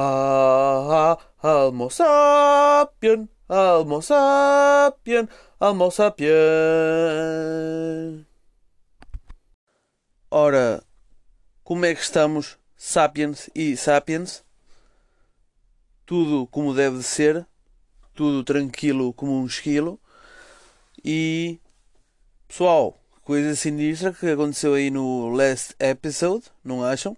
Ah, 0.00 1.18
Almo 1.42 1.90
sapien, 1.90 3.28
Almo 3.48 4.00
sapien, 4.00 5.28
Almo 5.58 5.90
sapien. 5.90 6.28
Ora, 10.30 10.84
como 11.64 11.84
é 11.84 11.96
que 11.96 12.00
estamos, 12.00 12.56
sapiens 12.76 13.50
e 13.56 13.76
sapiens? 13.76 14.44
Tudo 16.06 16.46
como 16.46 16.72
deve 16.74 17.02
ser, 17.02 17.44
tudo 18.14 18.44
tranquilo 18.44 19.12
como 19.12 19.32
um 19.42 19.46
esquilo. 19.46 19.98
E 21.04 21.58
pessoal, 22.46 22.96
coisa 23.24 23.56
sinistra 23.56 24.12
que 24.12 24.28
aconteceu 24.30 24.74
aí 24.74 24.92
no 24.92 25.30
last 25.30 25.74
episode, 25.80 26.44
não 26.62 26.84
acham? 26.84 27.16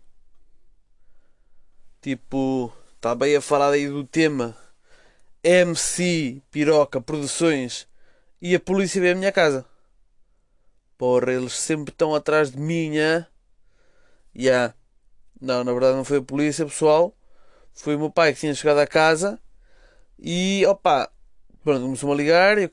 Tipo, 2.00 2.72
estava 2.96 3.26
aí 3.26 3.36
a 3.36 3.40
falar 3.40 3.72
aí 3.72 3.86
do 3.86 4.04
tema 4.04 4.56
MC 5.42 6.42
Piroca 6.50 7.00
Produções 7.00 7.86
e 8.40 8.54
a 8.54 8.60
polícia 8.60 9.00
veio 9.00 9.14
à 9.14 9.16
minha 9.16 9.32
casa. 9.32 9.66
Porra, 10.96 11.32
eles 11.32 11.52
sempre 11.54 11.92
estão 11.92 12.14
atrás 12.14 12.50
de 12.50 12.58
mim, 12.58 12.94
já. 12.94 13.26
Yeah. 14.36 14.74
Não, 15.40 15.64
na 15.64 15.72
verdade 15.72 15.96
não 15.96 16.04
foi 16.04 16.18
a 16.18 16.22
polícia, 16.22 16.64
pessoal. 16.64 17.14
Foi 17.74 17.96
o 17.96 17.98
meu 17.98 18.10
pai 18.10 18.32
que 18.32 18.40
tinha 18.40 18.54
chegado 18.54 18.78
a 18.78 18.86
casa 18.86 19.38
e, 20.18 20.64
opa, 20.66 21.10
pronto, 21.64 21.82
começou-me 21.82 22.14
a 22.14 22.16
ligar 22.16 22.58
e, 22.58 22.70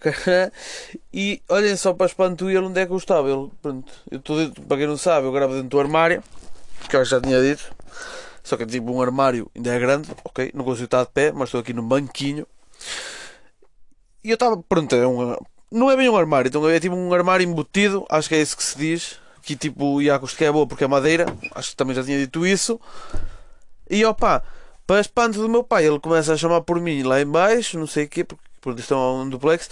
e 1.13 1.41
olhem 1.49 1.75
só 1.77 1.93
para 1.93 2.05
espanto 2.05 2.49
ele 2.49 2.59
onde 2.59 2.79
é 2.81 2.85
que 2.85 2.91
eu 2.91 2.97
estava. 2.97 3.29
Ele, 3.29 3.49
pronto, 3.61 3.91
eu 4.11 4.19
estou 4.19 4.37
dentro, 4.37 4.61
para 4.63 4.77
quem 4.77 4.87
não 4.87 4.97
sabe, 4.97 5.27
eu 5.27 5.31
gravo 5.31 5.53
dentro 5.53 5.69
do 5.69 5.79
armário, 5.79 6.23
que 6.89 6.95
eu 6.95 7.05
já 7.05 7.21
tinha 7.21 7.41
dito. 7.41 7.73
Só 8.47 8.55
que 8.55 8.65
tipo 8.65 8.89
um 8.93 9.01
armário 9.01 9.51
ainda 9.53 9.75
é 9.75 9.77
grande, 9.77 10.09
ok? 10.23 10.51
Não 10.53 10.63
consigo 10.63 10.85
estar 10.85 11.03
de 11.03 11.11
pé, 11.11 11.33
mas 11.33 11.49
estou 11.49 11.59
aqui 11.59 11.73
num 11.73 11.85
banquinho. 11.85 12.47
E 14.23 14.29
eu 14.29 14.35
estava, 14.35 14.55
pronto, 14.55 14.95
é 14.95 15.05
um, 15.05 15.35
não 15.69 15.91
é 15.91 15.97
bem 15.97 16.07
um 16.07 16.15
armário, 16.15 16.47
então 16.47 16.65
é 16.69 16.79
tipo 16.79 16.95
um 16.95 17.13
armário 17.13 17.43
embutido, 17.43 18.05
acho 18.09 18.29
que 18.29 18.35
é 18.35 18.41
isso 18.41 18.55
que 18.55 18.63
se 18.63 18.77
diz. 18.77 19.19
Que 19.41 19.53
tipo, 19.53 20.01
e 20.01 20.09
a 20.09 20.17
que 20.17 20.45
é 20.45 20.51
boa 20.51 20.65
porque 20.65 20.85
é 20.85 20.87
madeira, 20.87 21.25
acho 21.55 21.71
que 21.71 21.75
também 21.75 21.93
já 21.93 22.01
tinha 22.01 22.17
dito 22.17 22.47
isso. 22.47 22.79
E 23.89 24.05
opa, 24.05 24.41
para 24.85 25.01
espanto 25.01 25.41
do 25.41 25.49
meu 25.49 25.61
pai, 25.61 25.85
ele 25.85 25.99
começa 25.99 26.33
a 26.33 26.37
chamar 26.37 26.61
por 26.61 26.79
mim 26.79 27.03
lá 27.03 27.19
em 27.19 27.27
baixo, 27.27 27.77
não 27.77 27.85
sei 27.85 28.05
o 28.05 28.09
quê, 28.09 28.23
porque, 28.23 28.43
porque 28.61 28.79
isto 28.79 28.93
é 28.93 28.97
um 28.97 29.29
duplex. 29.29 29.69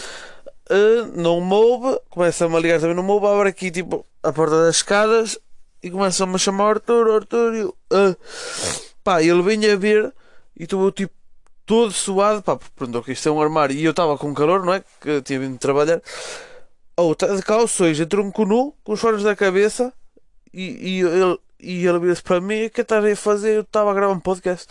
Uh, 0.69 1.05
não 1.15 1.39
moube, 1.39 1.97
começa-me 2.09 2.57
a 2.57 2.59
ligar 2.59 2.81
também 2.81 2.95
no 2.95 3.03
moube, 3.03 3.25
abre 3.25 3.47
aqui 3.47 3.71
tipo 3.71 4.05
a 4.21 4.33
porta 4.33 4.65
das 4.65 4.77
escadas 4.77 5.39
e 5.85 5.91
começam-me 5.91 6.33
a 6.33 6.37
chamar 6.39 6.69
Arthur, 6.71 7.11
Arthur, 7.11 7.53
e 7.53 7.59
eu, 7.59 7.69
uh, 7.93 8.17
pá, 9.03 9.21
ele 9.21 9.43
vem 9.43 9.69
a 9.69 9.75
ver 9.75 10.11
e 10.57 10.63
estou 10.63 10.91
tipo 10.91 11.13
todo 11.63 11.93
suado, 11.93 12.41
pá, 12.41 12.57
pronto, 12.75 12.97
ok, 12.97 13.13
isto 13.13 13.29
é 13.29 13.31
um 13.31 13.39
armário 13.39 13.75
e 13.75 13.85
eu 13.85 13.91
estava 13.91 14.17
com 14.17 14.33
calor, 14.33 14.65
não 14.65 14.73
é? 14.73 14.83
Que 14.99 15.09
eu 15.09 15.21
tinha 15.21 15.39
vindo 15.39 15.59
trabalhar. 15.59 16.01
Ou 16.97 17.11
oh, 17.11 17.15
tá 17.15 17.27
de 17.27 17.41
calções, 17.43 17.99
entrou 17.99 18.25
um 18.25 18.45
nu, 18.45 18.73
com 18.83 18.93
os 18.93 18.99
fones 18.99 19.21
da 19.21 19.35
cabeça 19.35 19.93
e, 20.51 20.97
e 20.97 21.01
ele, 21.01 21.37
e 21.59 21.85
ele 21.85 21.99
vira-se 21.99 22.23
para 22.23 22.41
mim: 22.41 22.65
O 22.65 22.69
que 22.71 22.81
estás 22.81 23.05
a 23.05 23.15
fazer? 23.15 23.57
Eu 23.57 23.61
estava 23.61 23.91
a 23.91 23.93
gravar 23.93 24.13
um 24.13 24.19
podcast. 24.19 24.67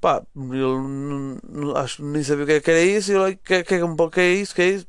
Pá, 0.00 0.22
ele 0.36 1.40
não, 1.42 1.76
acho 1.76 2.04
nem 2.04 2.22
sabia 2.22 2.44
o 2.44 2.46
que, 2.46 2.52
é 2.52 2.60
que 2.60 2.70
era 2.70 2.82
isso. 2.82 3.10
E 3.10 3.16
ele: 3.16 3.36
que, 3.36 3.64
que, 3.64 3.78
que, 3.78 4.10
que 4.12 4.20
é 4.20 4.32
isso? 4.34 4.54
Que 4.54 4.62
é 4.62 4.68
isso? 4.68 4.86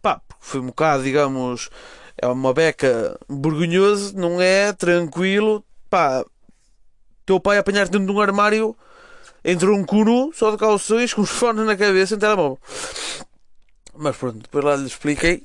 Pá, 0.00 0.22
foi 0.40 0.60
um 0.60 0.66
bocado, 0.66 1.02
digamos 1.02 1.68
é 2.16 2.26
uma 2.26 2.52
beca 2.52 3.18
vergonhoso, 3.28 4.16
não 4.16 4.40
é? 4.40 4.72
Tranquilo. 4.72 5.64
Pá, 5.90 6.24
teu 7.26 7.40
pai 7.40 7.58
apanhar-te 7.58 7.92
dentro 7.92 8.06
de 8.06 8.12
um 8.12 8.20
armário 8.20 8.76
entre 9.44 9.68
um 9.68 9.84
curu, 9.84 10.32
só 10.32 10.50
de 10.50 10.56
calções, 10.56 11.12
com 11.12 11.20
os 11.22 11.30
fones 11.30 11.66
na 11.66 11.76
cabeça, 11.76 12.14
em 12.14 12.18
telemóvel. 12.18 12.58
Mas 13.94 14.16
pronto, 14.16 14.38
depois 14.38 14.64
lá 14.64 14.76
lhe 14.76 14.86
expliquei. 14.86 15.42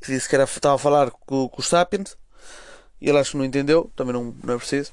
Que 0.00 0.12
disse 0.12 0.28
que 0.28 0.34
era, 0.34 0.44
estava 0.44 0.74
a 0.74 0.78
falar 0.78 1.10
com, 1.10 1.48
com 1.48 1.60
o 1.60 1.64
Sapiens. 1.64 2.16
E 3.00 3.08
ele 3.08 3.18
acho 3.18 3.32
que 3.32 3.36
não 3.36 3.44
entendeu, 3.44 3.90
também 3.94 4.12
não, 4.12 4.34
não 4.42 4.54
é 4.54 4.58
preciso. 4.58 4.92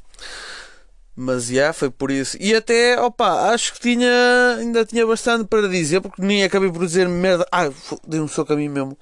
Mas 1.16 1.46
já, 1.46 1.54
yeah, 1.54 1.74
foi 1.74 1.90
por 1.90 2.12
isso. 2.12 2.38
E 2.40 2.54
até, 2.54 3.00
opa, 3.00 3.52
acho 3.54 3.74
que 3.74 3.80
tinha, 3.80 4.58
ainda 4.60 4.86
tinha 4.86 5.08
bastante 5.08 5.48
para 5.48 5.68
dizer, 5.68 6.02
porque 6.02 6.22
nem 6.22 6.44
acabei 6.44 6.70
por 6.72 6.86
dizer 6.86 7.08
merda. 7.08 7.48
Ah, 7.52 7.72
dei 8.06 8.20
um 8.20 8.28
soco 8.28 8.54
a 8.54 8.56
mim 8.56 8.68
mesmo. 8.68 8.98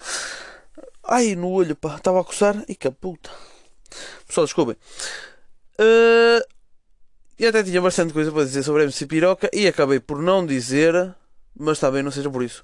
Ai, 1.06 1.36
no 1.36 1.50
olho, 1.50 1.76
pá, 1.76 1.96
estava 1.96 2.22
a 2.22 2.24
coçar. 2.24 2.64
E 2.68 2.76
que 2.76 2.90
puta. 2.90 3.30
Pessoal, 4.28 4.46
desculpem. 4.46 4.76
Uh, 5.80 6.42
até 7.46 7.64
tinha 7.64 7.82
bastante 7.82 8.14
coisa 8.14 8.32
para 8.32 8.46
dizer 8.46 8.64
sobre 8.64 8.82
a 8.82 8.86
MC 8.86 9.06
Piroca 9.06 9.50
e 9.52 9.68
acabei 9.68 10.00
por 10.00 10.22
não 10.22 10.46
dizer, 10.46 11.14
mas 11.58 11.80
bem, 11.80 12.02
não 12.04 12.12
seja 12.12 12.30
por 12.30 12.42
isso. 12.42 12.64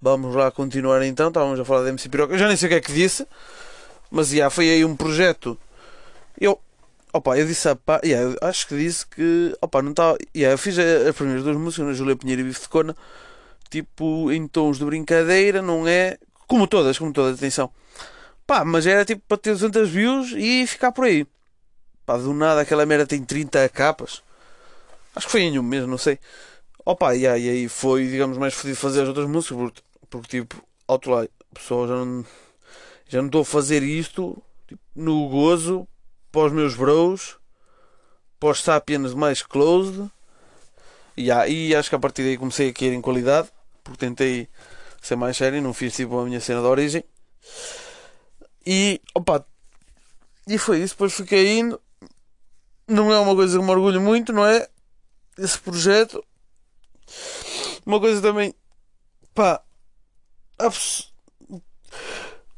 Vamos 0.00 0.34
lá 0.34 0.50
continuar 0.50 1.02
então. 1.02 1.28
Estávamos 1.28 1.60
a 1.60 1.64
falar 1.64 1.82
da 1.82 1.88
MC 1.90 2.08
Piroca. 2.08 2.34
Eu 2.34 2.38
já 2.38 2.48
nem 2.48 2.56
sei 2.56 2.66
o 2.66 2.70
que 2.70 2.76
é 2.76 2.80
que 2.80 2.92
disse, 2.92 3.26
mas 4.10 4.30
já 4.30 4.48
foi 4.48 4.70
aí 4.70 4.84
um 4.84 4.96
projeto. 4.96 5.58
Eu, 6.40 6.58
opa, 7.12 7.36
eu 7.36 7.46
disse 7.46 7.68
a 7.68 7.76
pá, 7.76 8.00
acho 8.40 8.68
que 8.68 8.76
disse 8.76 9.06
que, 9.06 9.54
opa, 9.60 9.82
não 9.82 9.90
estava. 9.90 10.16
Yeah, 10.34 10.54
eu 10.54 10.58
fiz 10.58 10.78
as 10.78 11.14
primeiras 11.14 11.44
duas 11.44 11.56
músicas, 11.56 11.86
na 11.86 11.92
Julia 11.92 12.16
Pinheiro 12.16 12.40
e 12.42 12.44
Bife 12.44 12.62
de 12.62 12.68
Cona, 12.68 12.96
tipo 13.68 14.30
em 14.32 14.46
tons 14.48 14.78
de 14.78 14.84
brincadeira, 14.84 15.60
não 15.60 15.86
é? 15.86 16.18
Como 16.46 16.66
todas, 16.66 16.98
como 16.98 17.12
todas, 17.12 17.38
atenção. 17.38 17.70
Pá, 18.46 18.64
mas 18.64 18.86
era 18.86 19.04
tipo 19.04 19.22
para 19.26 19.36
ter 19.36 19.52
200 19.52 19.88
views 19.88 20.32
e 20.36 20.66
ficar 20.66 20.92
por 20.92 21.04
aí. 21.04 21.26
Pá, 22.04 22.16
do 22.16 22.32
nada 22.32 22.60
aquela 22.60 22.86
merda 22.86 23.06
tem 23.06 23.24
30 23.24 23.68
capas. 23.68 24.22
Acho 25.14 25.26
que 25.26 25.32
foi 25.32 25.42
em 25.42 25.58
um 25.58 25.62
mês, 25.62 25.86
não 25.86 25.98
sei. 25.98 26.18
Opa, 26.84 27.16
e 27.16 27.26
aí, 27.26 27.64
e 27.64 27.68
foi, 27.68 28.06
digamos, 28.06 28.38
mais 28.38 28.54
fodido 28.54 28.76
fazer 28.76 29.02
as 29.02 29.08
outras 29.08 29.26
músicas 29.26 29.56
porque, 29.58 29.82
porque 30.08 30.28
tipo, 30.40 30.62
alto 30.86 31.10
lá, 31.10 31.26
pessoal, 31.52 31.88
já 31.88 31.94
não 31.94 32.24
já 33.08 33.18
não 33.18 33.26
estou 33.26 33.42
a 33.42 33.44
fazer 33.44 33.82
isto 33.82 34.40
tipo, 34.66 34.82
no 34.94 35.28
gozo 35.28 35.86
para 36.30 36.46
os 36.46 36.52
meus 36.52 36.74
bros, 36.74 37.36
para 38.38 38.50
os 38.50 38.62
sapiens 38.62 39.14
mais 39.14 39.42
closed. 39.42 40.10
E 41.16 41.30
aí 41.30 41.74
acho 41.74 41.88
que 41.88 41.96
a 41.96 41.98
partir 41.98 42.22
daí 42.22 42.36
comecei 42.36 42.70
a 42.70 42.72
cair 42.72 42.92
em 42.92 43.00
qualidade, 43.00 43.48
porque 43.82 43.98
tentei 43.98 44.48
ser 45.06 45.16
mais 45.16 45.36
sério, 45.36 45.62
não 45.62 45.72
fiz 45.72 45.94
tipo 45.94 46.18
a 46.18 46.24
minha 46.24 46.40
cena 46.40 46.60
de 46.60 46.66
origem. 46.66 47.04
E 48.64 49.00
opa, 49.14 49.46
e 50.46 50.58
foi 50.58 50.82
isso, 50.82 50.94
depois 50.94 51.14
fiquei 51.14 51.58
indo. 51.58 51.80
Não 52.88 53.12
é 53.12 53.18
uma 53.18 53.34
coisa 53.34 53.58
que 53.58 53.64
me 53.64 53.70
orgulho 53.70 54.00
muito, 54.00 54.32
não 54.32 54.44
é? 54.44 54.68
Esse 55.38 55.58
projeto. 55.58 56.24
Uma 57.84 58.00
coisa 58.00 58.20
também, 58.20 58.54
pá, 59.34 59.62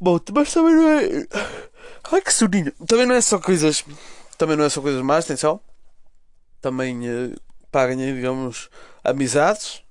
Bom, 0.01 0.19
mas 0.33 0.53
também 0.53 0.75
não 0.75 0.89
é. 0.89 1.27
Ai 2.13 2.23
que 2.23 2.33
soninho! 2.33 2.73
Também 2.87 3.07
não 3.07 3.15
é 3.15 3.21
só 3.21 3.39
coisas. 3.39 3.85
Também 4.39 4.57
não 4.57 4.65
é 4.65 4.69
só 4.69 4.81
coisas 4.81 5.03
más, 5.03 5.25
atenção. 5.25 5.61
Também, 6.61 7.07
eh, 7.09 7.35
pá, 7.71 7.87
ganhei, 7.87 8.15
digamos, 8.15 8.71
amizades 9.03 9.83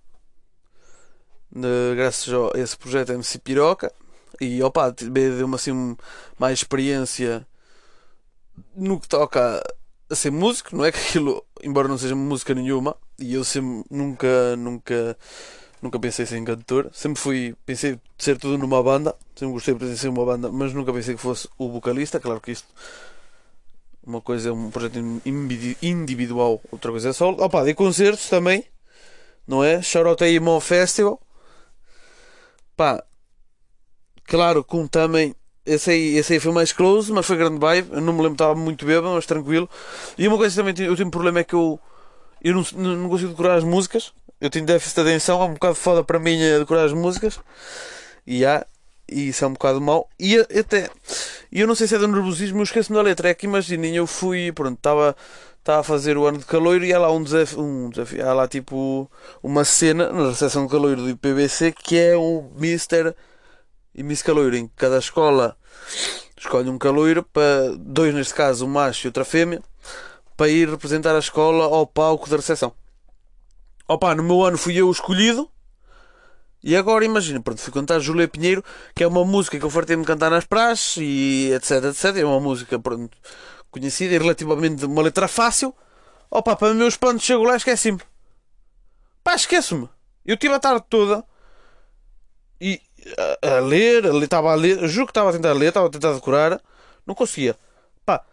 de, 1.58 1.96
graças 1.96 2.32
a 2.34 2.60
esse 2.60 2.78
projeto 2.78 3.12
MC 3.12 3.40
Piroca. 3.40 3.92
E 4.40 4.62
opa, 4.62 4.92
deu-me 4.92 5.56
assim 5.56 5.98
mais 6.38 6.60
experiência 6.60 7.46
no 8.76 9.00
que 9.00 9.08
toca 9.08 9.64
a 10.10 10.16
ser 10.16 10.32
músico, 10.32 10.76
não 10.76 10.86
é? 10.86 10.92
Que 10.94 11.00
aquilo, 11.00 11.44
embora 11.64 11.88
não 11.88 11.98
seja 11.98 12.16
música 12.16 12.54
nenhuma, 12.54 12.96
e 13.20 13.34
eu 13.34 13.44
sempre 13.44 13.84
nunca, 13.90 14.56
nunca, 14.56 15.18
nunca 15.82 16.00
pensei 16.00 16.24
em 16.24 16.28
ser 16.28 16.44
cantor, 16.44 16.90
sempre 16.94 17.22
fui, 17.22 17.56
pensei 17.66 18.00
ser 18.18 18.38
tudo 18.38 18.58
numa 18.58 18.82
banda, 18.84 19.16
sempre 19.36 19.54
gostei 19.54 19.74
de 19.74 19.98
ser 19.98 20.10
uma 20.10 20.26
banda, 20.26 20.52
mas 20.52 20.74
nunca 20.74 20.94
pensei 20.94 21.16
que 21.16 21.22
fosse 21.22 21.50
o 21.58 21.70
vocalista, 21.72 22.20
claro 22.20 22.40
que 22.40 22.52
isto 22.52 22.68
uma 24.08 24.22
coisa 24.22 24.50
é 24.50 24.52
um 24.54 24.72
projeto 24.72 24.98
individual, 25.82 26.62
outra 26.72 26.92
coisa 26.92 27.10
é 27.10 27.14
solo. 27.14 27.44
Opa, 27.44 27.66
de 27.66 27.74
concertos 27.74 28.30
também, 28.30 28.64
não 29.46 29.62
é? 29.62 29.82
Shoutout 29.82 30.24
aí 30.24 30.40
Mon 30.40 30.62
Festival, 30.62 31.20
Pá, 32.78 33.04
claro, 34.26 34.64
com 34.64 34.88
também. 34.88 35.36
Esse 35.66 35.92
aí, 35.92 36.16
esse 36.16 36.34
aí 36.34 36.40
foi 36.40 36.54
mais 36.54 36.72
close, 36.72 37.12
mas 37.12 37.26
foi 37.26 37.36
grande 37.36 37.60
vibe. 37.60 37.90
Eu 37.92 38.02
não 38.02 38.14
me 38.14 38.20
lembro, 38.20 38.34
estava 38.34 38.56
muito 38.56 38.86
bêbado, 38.86 39.14
mas 39.16 39.26
tranquilo. 39.26 39.70
E 40.18 40.28
uma 40.28 40.38
coisa 40.38 40.56
também, 40.56 40.74
eu 40.86 40.96
tenho 40.96 41.08
um 41.08 41.12
problema 41.12 41.40
é 41.40 41.44
que 41.44 41.56
eu, 41.56 41.80
eu 42.42 42.54
não, 42.54 42.96
não 42.96 43.10
consigo 43.10 43.32
decorar 43.32 43.56
as 43.56 43.64
músicas. 43.64 44.14
Eu 44.40 44.50
tenho 44.52 44.66
déficit 44.66 44.96
de 44.96 45.02
atenção, 45.02 45.42
é 45.42 45.46
um 45.46 45.54
bocado 45.54 45.76
foda 45.76 46.04
para 46.04 46.20
mim 46.20 46.38
decorar 46.60 46.86
as 46.86 46.94
músicas. 46.94 47.40
E 48.26 48.46
há, 48.46 48.66
e 49.10 49.30
isso 49.30 49.44
é 49.44 49.48
um 49.48 49.54
bocado 49.54 49.82
mau. 49.82 50.08
E 50.20 50.38
até, 50.38 50.90
eu 51.52 51.66
não 51.66 51.76
sei 51.76 51.88
se 51.88 51.96
é 51.96 51.98
do 51.98 52.08
nervosismo, 52.08 52.60
eu 52.60 52.64
esqueço-me 52.64 52.96
da 52.96 53.02
letra. 53.02 53.30
É 53.30 53.34
que 53.34 53.48
imaginem, 53.48 53.96
eu 53.96 54.06
fui, 54.06 54.52
pronto, 54.52 54.78
estava 54.78 55.16
estava 55.68 55.82
a 55.82 55.84
fazer 55.84 56.18
o 56.18 56.26
ano 56.26 56.38
de 56.38 56.46
caloiro 56.46 56.86
e 56.86 56.94
há 56.94 57.00
lá 57.00 57.12
um 57.12 57.22
desafio, 57.22 57.62
um 57.62 57.90
desafio 57.90 58.26
há 58.26 58.34
lá 58.34 58.48
tipo 58.48 59.12
uma 59.44 59.66
cena 59.66 60.10
na 60.14 60.30
recepção 60.30 60.66
de 60.66 60.72
caloiro 60.72 61.02
do 61.02 61.10
IPBC 61.10 61.74
que 61.74 62.00
é 62.00 62.16
o 62.16 62.50
Mister 62.56 63.14
e 63.94 64.02
Miss 64.02 64.22
Caloiro, 64.22 64.56
em 64.56 64.70
cada 64.78 64.98
escola 64.98 65.58
escolhe 66.38 66.70
um 66.70 66.78
caloiro 66.78 67.22
para 67.22 67.76
dois 67.78 68.14
neste 68.14 68.34
caso, 68.34 68.66
um 68.66 68.70
macho 68.70 69.06
e 69.06 69.10
outra 69.10 69.26
fêmea, 69.26 69.62
para 70.38 70.48
ir 70.48 70.70
representar 70.70 71.16
a 71.16 71.20
escola 71.20 71.66
ao 71.66 71.86
palco 71.86 72.30
da 72.30 72.38
recepção. 72.38 72.72
Opa, 73.88 74.16
no 74.16 74.24
meu 74.24 74.46
ano 74.46 74.58
fui 74.58 74.76
eu 74.76 74.90
escolhido. 74.90 75.50
E 76.64 76.76
agora 76.76 77.06
imagina, 77.06 77.42
pronto, 77.42 77.62
fui 77.62 77.74
cantar 77.74 78.00
Júlia 78.00 78.28
Pinheiro, 78.28 78.64
que 78.94 79.04
é 79.04 79.08
uma 79.08 79.24
música 79.24 79.58
que 79.58 79.66
eu 79.66 79.70
fartei-me 79.70 80.04
cantar 80.04 80.30
nas 80.30 80.46
praças 80.46 80.98
e 80.98 81.52
etc, 81.54 81.84
etc. 81.86 82.18
É 82.18 82.26
uma 82.26 82.40
música, 82.40 82.78
pronto, 82.78 83.18
conhecida 83.72 84.16
e 84.16 84.18
relativamente 84.18 84.86
uma 84.86 85.02
letra 85.02 85.28
fácil. 85.28 85.74
Opa, 86.30 86.56
para 86.56 86.74
meus 86.74 86.94
espanto, 86.94 87.24
chego 87.24 87.44
lá 87.44 87.56
esqueci-me. 87.56 88.00
Pá, 89.24 89.36
esqueço-me. 89.36 89.90
Eu 90.26 90.38
tive 90.38 90.54
a 90.54 90.60
tarde 90.60 90.86
toda 90.90 91.24
e 92.60 92.82
a, 93.42 93.58
a 93.58 93.60
ler, 93.60 94.06
estava 94.24 94.52
a 94.52 94.56
ler, 94.56 94.88
juro 94.88 95.06
que 95.08 95.12
estava 95.12 95.30
a 95.30 95.34
tentar 95.34 95.54
ler, 95.54 95.70
estava 95.70 95.88
a 95.88 95.90
tentar 95.90 96.14
decorar, 96.14 96.62
não 97.06 97.16
conseguia. 97.16 97.56
Pá, 98.06 98.24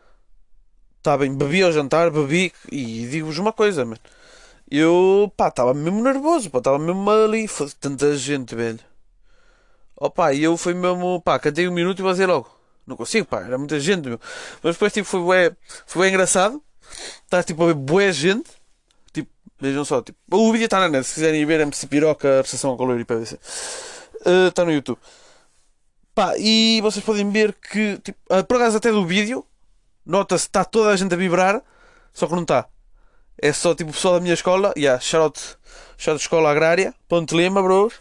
está 0.99 1.17
bem, 1.17 1.37
bebi 1.37 1.63
ao 1.63 1.73
jantar, 1.73 2.11
bebi 2.11 2.53
e 2.71 3.07
digo-vos 3.07 3.39
uma 3.39 3.53
coisa, 3.53 3.85
mano. 3.85 4.01
Eu, 4.71 5.33
pá, 5.37 5.49
estava 5.49 5.75
mesmo 5.75 6.03
nervoso, 6.03 6.51
pá, 6.51 6.59
estava 6.59 6.79
mesmo 6.79 7.09
ali, 7.11 7.47
tanta 7.81 8.17
gente, 8.17 8.55
velho. 8.55 8.81
Opa, 9.97 10.33
e 10.33 10.43
eu 10.43 10.57
fui 10.57 10.75
mesmo, 10.75 11.21
pá, 11.23 11.39
cantei 11.39 11.69
um 11.69 11.73
minuto 11.73 12.01
e 12.01 12.03
vazei 12.03 12.27
logo. 12.27 12.51
Não 12.87 12.97
consigo, 12.97 13.27
pá, 13.27 13.41
era 13.41 13.57
muita 13.57 13.81
gente, 13.81 14.09
meu. 14.09 14.21
Mas 14.63 14.75
depois, 14.75 14.93
tipo, 14.93 15.07
foi 15.07 15.21
bem, 15.21 15.57
foi 15.87 16.03
bem 16.03 16.11
engraçado. 16.13 16.63
Está, 17.25 17.43
tipo, 17.43 17.63
a 17.63 17.67
ver 17.67 17.75
boa 17.75 18.13
gente. 18.13 18.51
Tipo, 19.13 19.31
vejam 19.59 19.85
só, 19.85 20.03
tipo, 20.03 20.19
o 20.31 20.53
vídeo 20.53 20.67
está 20.67 20.81
na 20.81 20.89
net, 20.89 21.07
se 21.07 21.15
quiserem 21.15 21.45
ver 21.47 21.61
MC 21.61 21.87
Piroca, 21.87 22.41
a 22.41 22.43
recepção 22.43 22.71
ao 22.71 22.79
calor 22.79 23.01
e 23.01 23.05
PVC. 23.05 23.37
Uh, 24.27 24.49
está 24.49 24.65
no 24.65 24.73
YouTube. 24.73 24.99
Pá, 26.15 26.35
e 26.39 26.81
vocês 26.83 27.05
podem 27.05 27.29
ver 27.31 27.55
que, 27.55 27.99
tipo, 27.99 28.19
uh, 28.31 28.45
por 28.45 28.57
acaso 28.57 28.77
até 28.77 28.91
do 28.93 29.07
vídeo, 29.07 29.45
nota-se 30.05 30.47
está 30.47 30.65
toda 30.65 30.91
a 30.91 30.97
gente 30.97 31.13
a 31.15 31.17
vibrar, 31.17 31.63
só 32.13 32.27
que 32.27 32.35
não 32.35 32.43
está. 32.43 32.69
É 33.41 33.53
só 33.53 33.75
tipo 33.75 33.91
o 33.91 33.93
pessoal 33.93 34.15
da 34.15 34.21
minha 34.21 34.35
escola. 34.35 34.73
Yeah, 34.77 35.01
shout, 35.01 35.41
shout 35.99 36.21
Escola 36.21 36.51
Agrária. 36.51 36.95
Ponte 37.09 37.37
Lima, 37.37 37.63
bros. 37.63 37.95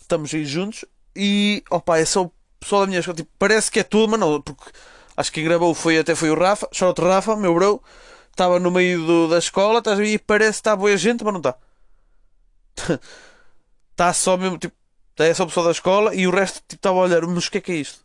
Estamos 0.00 0.34
aí 0.34 0.44
juntos. 0.44 0.84
E 1.14 1.62
opa, 1.70 1.98
é 1.98 2.04
só 2.04 2.30
pessoal 2.60 2.82
da 2.82 2.86
minha 2.86 3.00
escola. 3.00 3.16
Tipo, 3.16 3.30
parece 3.38 3.70
que 3.70 3.80
é 3.80 3.82
tudo, 3.82 4.10
mas 4.10 4.20
não. 4.20 4.40
Porque 4.40 4.70
acho 5.16 5.30
que 5.30 5.40
quem 5.40 5.48
gravou 5.48 5.74
foi, 5.74 5.98
até 5.98 6.14
foi 6.14 6.30
o 6.30 6.38
Rafa. 6.38 6.68
Shout 6.72 7.00
Rafa, 7.00 7.36
meu 7.36 7.54
bro. 7.54 7.82
Estava 8.30 8.60
no 8.60 8.70
meio 8.70 9.04
do, 9.04 9.28
da 9.28 9.38
escola. 9.38 9.78
Estás 9.78 9.98
a 9.98 10.02
ver? 10.02 10.12
E 10.12 10.18
parece 10.18 10.52
que 10.52 10.60
está 10.60 10.76
boa 10.76 10.96
gente, 10.96 11.24
mas 11.24 11.32
não 11.32 11.40
está. 11.40 11.56
Está 13.90 14.12
só 14.14 14.36
mesmo. 14.36 14.58
Tipo, 14.58 14.76
é 15.18 15.34
só 15.34 15.44
o 15.44 15.46
pessoal 15.46 15.66
da 15.66 15.72
escola. 15.72 16.14
E 16.14 16.26
o 16.26 16.30
resto 16.30 16.60
tipo, 16.68 16.74
estava 16.74 16.98
a 16.98 17.02
olhar. 17.02 17.22
Mas 17.22 17.46
o 17.46 17.50
que 17.50 17.58
é 17.58 17.60
que 17.60 17.72
é 17.72 17.76
isto? 17.76 18.00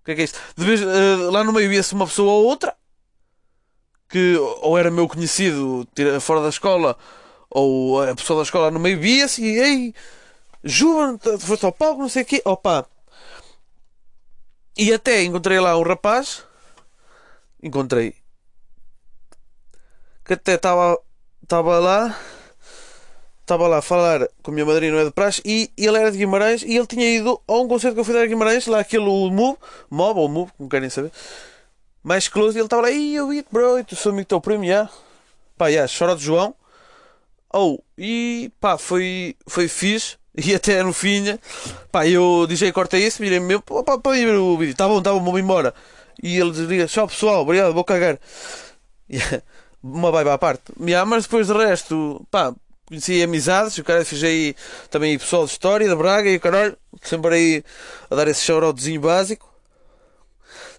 O 0.00 0.04
que 0.04 0.12
é 0.12 0.14
que 0.14 0.20
é 0.22 0.24
isto? 0.24 0.40
De 0.56 0.64
vez, 0.64 0.80
uh, 0.82 1.30
lá 1.30 1.44
no 1.44 1.52
meio 1.52 1.72
ia-se 1.72 1.94
uma 1.94 2.06
pessoa 2.06 2.32
ou 2.32 2.44
outra 2.44 2.76
que 4.08 4.36
ou 4.60 4.76
era 4.76 4.90
meu 4.90 5.08
conhecido 5.08 5.88
fora 6.20 6.42
da 6.42 6.50
escola, 6.50 6.98
ou 7.48 8.02
a 8.02 8.14
pessoa 8.14 8.40
da 8.40 8.42
escola 8.42 8.70
no 8.70 8.78
meio 8.78 9.00
via-se 9.00 9.42
e 9.42 9.58
ei, 9.58 9.94
Juba, 10.64 11.18
foste 11.40 11.64
ao 11.64 11.72
palco, 11.72 12.00
não 12.00 12.08
sei 12.08 12.22
o 12.22 12.26
quê, 12.26 12.42
opa. 12.44 12.86
E 14.76 14.92
até 14.92 15.22
encontrei 15.22 15.60
lá 15.60 15.76
um 15.76 15.82
rapaz, 15.82 16.44
encontrei, 17.62 18.14
que 20.24 20.32
até 20.32 20.54
estava 20.54 20.98
estava 21.42 21.78
lá, 21.78 22.18
estava 23.40 23.68
lá 23.68 23.78
a 23.78 23.82
falar 23.82 24.28
com 24.42 24.50
a 24.50 24.54
minha 24.54 24.64
madrinha, 24.64 24.92
não 24.92 24.98
é 25.00 25.04
de 25.04 25.10
praxe, 25.10 25.42
e 25.44 25.70
ele 25.76 25.98
era 25.98 26.10
de 26.10 26.16
Guimarães 26.16 26.62
e 26.62 26.76
ele 26.76 26.86
tinha 26.86 27.06
ido 27.06 27.40
a 27.46 27.52
um 27.54 27.68
concerto 27.68 27.94
que 27.94 28.00
eu 28.00 28.04
fui 28.04 28.14
dar 28.14 28.22
a 28.22 28.26
Guimarães, 28.26 28.66
lá 28.66 28.80
aquele 28.80 29.04
MOB, 29.04 29.58
MOB 29.90 30.18
ou 30.20 30.28
MOB, 30.28 30.52
como 30.56 30.70
querem 30.70 30.88
saber 30.88 31.12
mais 32.02 32.28
close, 32.28 32.56
e 32.56 32.60
ele 32.60 32.66
estava 32.66 32.82
lá, 32.82 32.90
e 32.90 33.14
eu 33.14 33.28
vi, 33.28 33.44
bro, 33.50 33.78
e 33.78 33.84
tu 33.84 33.94
sou 33.94 34.12
amigo 34.12 34.26
teu 34.26 34.40
primo, 34.40 34.64
já. 34.64 34.88
Pá, 35.56 35.70
já, 35.70 35.86
chora 35.86 36.16
de 36.16 36.24
João. 36.24 36.54
Oh, 37.54 37.78
e 37.96 38.50
pá, 38.60 38.76
foi, 38.76 39.36
foi 39.46 39.68
fixe. 39.68 40.16
E 40.36 40.54
até 40.54 40.82
no 40.82 40.92
fim, 40.92 41.38
pá, 41.90 42.06
eu 42.06 42.46
DJ 42.48 42.72
corta 42.72 42.98
isso, 42.98 43.18
virei 43.22 43.38
me 43.38 43.46
mesmo, 43.46 43.62
pá, 43.62 43.98
pode 43.98 44.18
ir 44.18 44.26
ver 44.26 44.36
o 44.36 44.56
vídeo, 44.56 44.74
tá 44.74 44.88
bom, 44.88 45.02
tá 45.02 45.12
bom, 45.12 45.22
vou 45.22 45.38
embora. 45.38 45.74
E 46.22 46.38
ele 46.38 46.50
dizia, 46.52 46.86
tchau 46.86 47.06
pessoal, 47.08 47.42
obrigado, 47.42 47.74
vou 47.74 47.84
cagar. 47.84 48.18
Yeah. 49.10 49.42
Uma 49.82 50.12
vibe 50.12 50.30
à 50.30 50.38
parte. 50.38 50.62
Yeah, 50.80 51.04
mas 51.04 51.24
depois 51.24 51.48
de 51.48 51.52
resto, 51.52 52.24
pá, 52.30 52.54
conheci 52.86 53.22
amizades, 53.22 53.76
o 53.78 53.84
cara 53.84 54.04
fiz 54.04 54.22
aí 54.22 54.54
também 54.90 55.18
pessoal 55.18 55.44
de 55.44 55.50
história, 55.50 55.88
da 55.88 55.96
Braga 55.96 56.30
e 56.30 56.36
o 56.36 56.40
caralho, 56.40 56.76
sempre 57.02 57.34
aí 57.34 57.64
a 58.10 58.14
dar 58.14 58.28
esse 58.28 58.42
shoutoutzinho 58.44 59.00
básico 59.00 59.52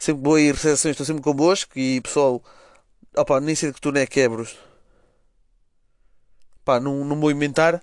sempre 0.03 0.21
boas 0.21 0.41
recepções, 0.41 0.91
estou 0.91 1.05
sempre 1.05 1.23
convosco 1.23 1.71
e 1.79 2.01
pessoal, 2.01 2.43
opa, 3.15 3.39
nem 3.39 3.55
sei 3.55 3.69
de 3.69 3.75
que 3.75 3.81
turno 3.81 3.99
é 3.99 4.05
quebros. 4.05 4.57
Pá, 6.65 6.79
não, 6.79 7.05
não 7.05 7.19
vou 7.19 7.31
inventar. 7.31 7.81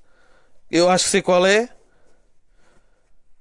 Eu 0.71 0.89
acho 0.89 1.05
que 1.05 1.11
sei 1.11 1.23
qual 1.23 1.45
é, 1.47 1.69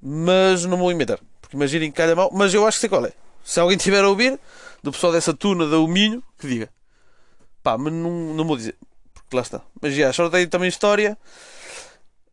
mas 0.02 0.66
não 0.66 0.78
vou 0.78 0.92
inventar. 0.92 1.20
Porque 1.42 1.56
imaginem 1.56 1.92
que 1.92 1.98
calha 1.98 2.16
mal, 2.16 2.30
mas 2.34 2.54
eu 2.54 2.66
acho 2.66 2.78
que 2.78 2.82
sei 2.82 2.90
qual 2.90 3.06
é. 3.06 3.14
Se 3.44 3.60
alguém 3.60 3.78
tiver 3.78 4.04
a 4.04 4.08
ouvir, 4.08 4.40
do 4.82 4.92
pessoal 4.92 5.12
dessa 5.12 5.34
turna 5.34 5.68
da 5.68 5.78
Minho, 5.88 6.24
que 6.40 6.48
diga. 6.48 6.70
Pá, 7.62 7.78
mas 7.78 7.92
não, 7.94 8.34
não 8.34 8.46
vou 8.46 8.58
dizer. 8.58 8.76
Porque 9.14 9.36
lá 9.36 9.42
está. 9.42 9.62
Mas 9.82 9.94
já, 9.94 10.12
só 10.14 10.30
tem 10.30 10.48
também 10.48 10.70
história. 10.70 11.18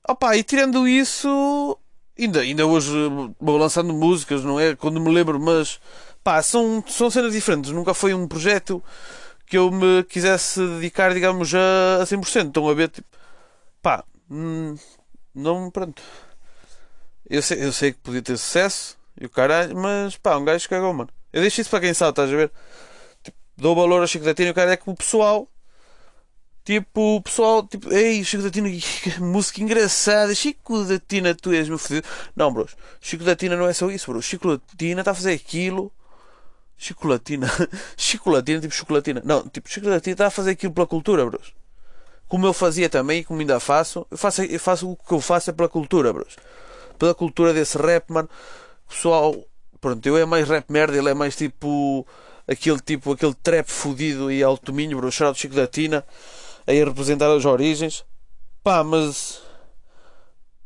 Opa, 0.08 0.37
e 0.37 0.43
tirando 0.43 0.87
isso, 0.87 1.76
ainda, 2.19 2.40
ainda 2.40 2.66
hoje 2.66 2.92
vou 3.40 3.56
lançando 3.56 3.92
músicas, 3.92 4.44
não 4.44 4.58
é? 4.58 4.76
Quando 4.76 5.00
me 5.00 5.12
lembro, 5.12 5.38
mas 5.40 5.81
pá, 6.22 6.42
são, 6.42 6.82
são 6.87 7.10
cenas 7.10 7.32
diferentes. 7.32 7.70
Nunca 7.72 7.92
foi 7.92 8.14
um 8.14 8.28
projeto 8.28 8.82
que 9.46 9.58
eu 9.58 9.70
me 9.70 10.04
quisesse 10.04 10.60
dedicar, 10.60 11.12
digamos, 11.12 11.54
a, 11.54 12.02
a 12.02 12.04
100%. 12.04 12.49
Estão 12.49 12.69
a 12.69 12.75
ver, 12.75 12.88
tipo, 12.88 13.08
pá, 13.82 14.04
hum, 14.31 14.76
não, 15.34 15.70
pronto. 15.70 16.02
Eu 17.28 17.43
sei, 17.43 17.64
eu 17.64 17.73
sei 17.73 17.93
que 17.93 17.99
podia 18.00 18.23
ter 18.23 18.37
sucesso 18.37 18.96
e 19.20 19.26
o 19.26 19.31
caralho, 19.31 19.76
mas 19.76 20.17
pá, 20.17 20.37
um 20.37 20.44
gajo 20.44 20.69
cagou, 20.69 20.93
mano. 20.93 21.11
Eu 21.32 21.40
deixo 21.40 21.61
isso 21.61 21.70
para 21.70 21.81
quem 21.81 21.94
sabe, 21.94 22.11
estás 22.11 22.32
a 22.32 22.37
ver? 22.37 22.52
Tipo, 23.23 23.37
dou 23.56 23.75
valor 23.75 24.02
a 24.02 24.06
Chico 24.06 24.25
da 24.25 24.34
Tina 24.34 24.49
e 24.49 24.52
o 24.52 24.55
cara 24.55 24.73
é 24.73 24.76
que 24.76 24.88
o 24.88 24.94
pessoal. 24.94 25.49
Tipo, 26.64 27.17
o 27.17 27.23
pessoal, 27.23 27.67
tipo, 27.67 27.93
ei, 27.93 28.25
Chico 28.25 28.43
da 28.43 28.50
Tina, 28.50 28.69
música 29.20 29.62
engraçada, 29.62 30.34
Chico 30.34 30.84
da 30.84 30.99
Tina, 30.99 31.34
tu 31.34 31.52
és 31.52 31.69
meu 31.69 31.78
fodido. 31.78 32.06
Não, 32.34 32.52
bros, 32.52 32.76
Chico 33.00 33.25
da 33.25 33.37
Tina 33.37 33.56
não 33.56 33.67
é 33.69 33.73
só 33.73 33.90
isso, 33.90 34.11
bro. 34.11 34.23
Chico 34.23 34.56
da 34.56 34.62
Tina 34.76 35.00
está 35.00 35.12
a 35.12 35.14
fazer 35.14 35.32
aquilo 35.32 35.93
Chocolatina. 36.78 37.46
chocolatina, 37.96 38.61
tipo 38.61 38.75
chocolatina. 38.75 39.23
Não, 39.25 39.49
tipo 39.49 39.69
chocolatina 39.69 40.12
está 40.12 40.26
a 40.26 40.31
fazer 40.31 40.52
aquilo 40.52 40.73
pela 40.73 40.87
cultura, 40.87 41.25
bros. 41.25 41.52
Como 42.28 42.46
eu 42.46 42.52
fazia 42.52 42.88
também, 42.88 43.23
como 43.23 43.40
ainda 43.40 43.61
faço, 43.61 44.06
eu 44.11 44.18
faço, 44.18 44.42
eu 44.42 44.61
faço 44.61 44.90
o 44.90 44.97
que 44.97 45.12
eu 45.12 45.21
faço 45.21 45.50
é 45.50 45.52
pela 45.52 45.68
cultura, 45.68 46.12
bros. 46.12 46.37
Pela 46.99 47.14
cultura 47.14 47.52
desse 47.52 47.78
rap, 47.78 48.11
mano. 48.11 48.28
Pessoal, 48.88 49.35
pronto, 49.80 50.04
eu 50.06 50.16
é 50.16 50.25
mais 50.25 50.49
rap 50.49 50.71
merda, 50.71 50.97
ele 50.97 51.11
é 51.11 51.14
mais 51.14 51.37
tipo 51.37 52.06
aquele 52.49 52.80
tipo, 52.80 53.12
aquele 53.12 53.35
trap 53.35 53.68
fudido 53.68 54.30
e 54.30 54.42
alto 54.42 54.73
minho, 54.73 54.97
bro. 54.97 55.11
Shout 55.11 55.38
Chico 55.38 55.54
da 55.54 55.66
Tina, 55.66 56.04
aí 56.66 56.80
a 56.80 56.85
representar 56.85 57.30
as 57.30 57.45
origens. 57.45 58.04
Pá, 58.62 58.83
mas. 58.83 59.42